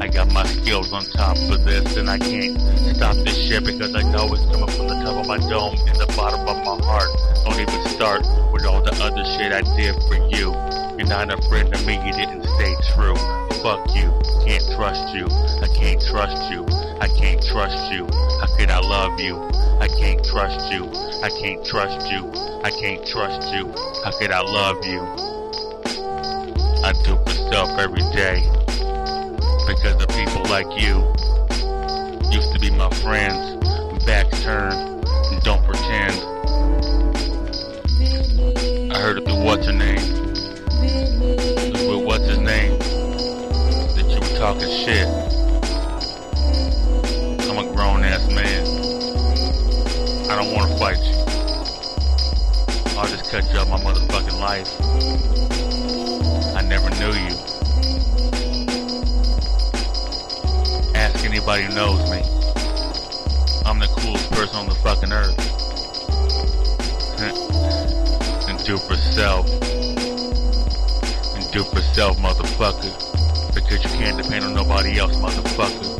I 0.00 0.08
got 0.08 0.32
my 0.32 0.44
skills 0.46 0.90
on 0.92 1.04
top 1.12 1.36
of 1.36 1.64
this, 1.68 1.96
and 1.96 2.08
I 2.08 2.16
can't 2.16 2.56
stop 2.96 3.14
this 3.16 3.36
shit 3.36 3.64
because 3.64 3.94
I 3.94 4.00
know 4.08 4.24
it's 4.32 4.40
coming 4.48 4.72
from 4.72 4.88
the 4.88 4.96
top 5.04 5.20
of 5.20 5.26
my 5.28 5.36
dome 5.36 5.76
and 5.84 6.00
the 6.00 6.08
bottom 6.16 6.48
of 6.48 6.56
my 6.64 6.80
heart. 6.80 7.12
Don't 7.44 7.60
even 7.60 7.84
start 7.92 8.24
with 8.52 8.64
all 8.64 8.80
the 8.80 8.96
other 9.04 9.20
shit 9.36 9.52
I 9.52 9.60
did 9.76 10.00
for 10.08 10.16
you. 10.32 10.56
You're 10.96 11.12
not 11.12 11.28
a 11.28 11.36
friend 11.52 11.68
to 11.68 11.78
me, 11.84 12.00
you 12.08 12.12
didn't 12.16 12.44
stay 12.56 12.72
true. 12.96 13.16
Fuck 13.60 13.84
you, 13.92 14.08
can't 14.48 14.64
trust 14.72 15.12
you. 15.12 15.28
I 15.60 15.68
can't 15.76 16.00
trust 16.08 16.40
you. 16.48 16.64
I 17.04 17.08
can't 17.20 17.44
trust 17.44 17.92
you. 17.92 18.08
How 18.40 18.48
could 18.56 18.70
I 18.70 18.80
love 18.80 19.20
you? 19.20 19.36
I 19.76 19.88
can't 19.88 20.24
trust 20.24 20.72
you. 20.72 20.88
I 21.20 21.28
can't 21.28 21.60
trust 21.68 22.08
you. 22.08 22.32
I 22.64 22.70
can't 22.70 23.04
trust 23.04 23.52
you. 23.52 23.68
How 24.04 24.12
could 24.16 24.32
I 24.32 24.40
love 24.40 24.80
you? 24.88 25.39
I 26.82 26.92
do 27.04 27.14
for 27.24 27.30
self 27.52 27.78
every 27.78 28.00
day 28.12 28.40
because 29.66 30.02
of 30.02 30.08
people 30.08 30.42
like 30.48 30.66
you. 30.80 31.04
Used 32.32 32.52
to 32.54 32.58
be 32.58 32.70
my 32.70 32.88
friends, 33.02 33.56
Back 34.06 34.30
turned, 34.40 35.04
don't 35.44 35.62
pretend. 35.62 36.14
I 38.90 38.98
heard 38.98 39.18
it 39.18 39.24
through 39.26 39.44
what's 39.44 39.66
her 39.66 39.72
name? 39.72 40.00
With 41.86 42.04
what's 42.06 42.24
his 42.24 42.38
name? 42.38 42.78
That 42.78 44.06
you 44.08 44.18
were 44.18 44.38
talking 44.38 44.70
shit. 44.84 45.06
I'm 47.46 47.58
a 47.58 47.74
grown 47.74 48.04
ass 48.04 48.26
man. 48.32 48.66
I 50.30 50.36
don't 50.36 50.54
want 50.54 50.70
to 50.70 50.78
fight 50.78 50.96
you. 50.96 51.16
I'll 52.98 53.06
just 53.06 53.30
cut 53.30 53.44
you 53.52 53.58
out 53.58 53.68
my 53.68 53.78
motherfucking 53.80 54.40
life. 54.40 54.79
Who 61.50 61.68
knows 61.74 62.08
me. 62.08 62.22
I'm 63.66 63.80
the 63.80 63.88
coolest 63.98 64.30
person 64.30 64.54
on 64.54 64.68
the 64.68 64.74
fucking 64.86 65.10
earth. 65.10 65.36
and 68.48 68.64
do 68.64 68.78
for 68.78 68.94
self. 68.94 69.50
And 71.34 71.50
do 71.50 71.64
for 71.64 71.82
self, 71.82 72.18
motherfucker. 72.18 72.94
Because 73.52 73.82
you 73.82 73.90
can't 73.98 74.22
depend 74.22 74.44
on 74.44 74.54
nobody 74.54 75.00
else, 75.00 75.16
motherfucker. 75.16 75.98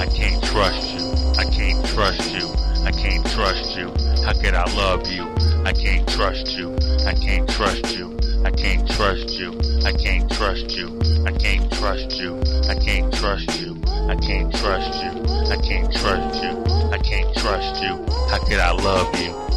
I 0.00 0.06
can't 0.06 0.42
trust 0.42 0.94
you. 0.94 1.12
I 1.38 1.44
can't 1.44 1.86
trust 1.86 2.32
you. 2.32 2.48
I 2.84 2.90
can't 2.90 3.24
trust 3.30 3.76
you. 3.76 3.86
How 4.24 4.32
could 4.32 4.54
I 4.54 4.64
love 4.74 5.06
you? 5.06 5.32
I 5.64 5.72
can't 5.72 6.08
trust 6.08 6.48
you. 6.58 6.74
I 7.06 7.14
can't 7.14 7.48
trust 7.48 7.96
you. 7.96 8.18
I 8.44 8.50
can't 8.50 8.88
trust 8.90 9.30
you. 9.38 9.52
I 9.84 9.92
can't 9.92 10.28
trust 10.32 10.70
you. 10.76 10.98
I 11.24 11.30
can't 11.30 11.72
trust 11.72 12.18
you. 12.18 12.21
Trust 13.22 13.60
you. 13.60 13.80
I 14.08 14.16
can't 14.16 14.52
trust 14.52 15.00
you. 15.04 15.10
I 15.48 15.56
can't 15.56 15.92
trust 15.92 16.42
you. 16.42 16.64
I 16.90 16.98
can't 16.98 17.32
trust 17.36 17.80
you. 17.80 18.04
How 18.28 18.44
could 18.44 18.58
I 18.58 18.72
love 18.72 19.16
you? 19.16 19.51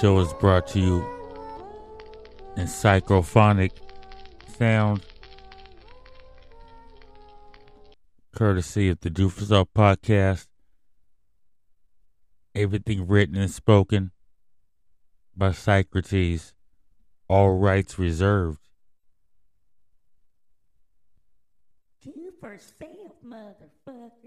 Show 0.00 0.18
is 0.18 0.32
brought 0.34 0.66
to 0.66 0.80
you 0.80 1.06
in 2.56 2.64
psychophonic 2.66 3.72
sound, 4.56 5.04
courtesy 8.34 8.88
of 8.88 8.98
the 9.00 9.10
Do 9.10 9.28
for 9.28 9.44
Self 9.44 9.68
podcast. 9.76 10.46
Everything 12.54 13.06
written 13.06 13.36
and 13.36 13.50
spoken 13.50 14.12
by 15.36 15.52
Socrates, 15.52 16.54
all 17.28 17.58
rights 17.58 17.98
reserved. 17.98 18.70
Do 22.02 22.32
for 22.40 22.56
self, 22.58 23.22
motherfucker. 23.22 24.19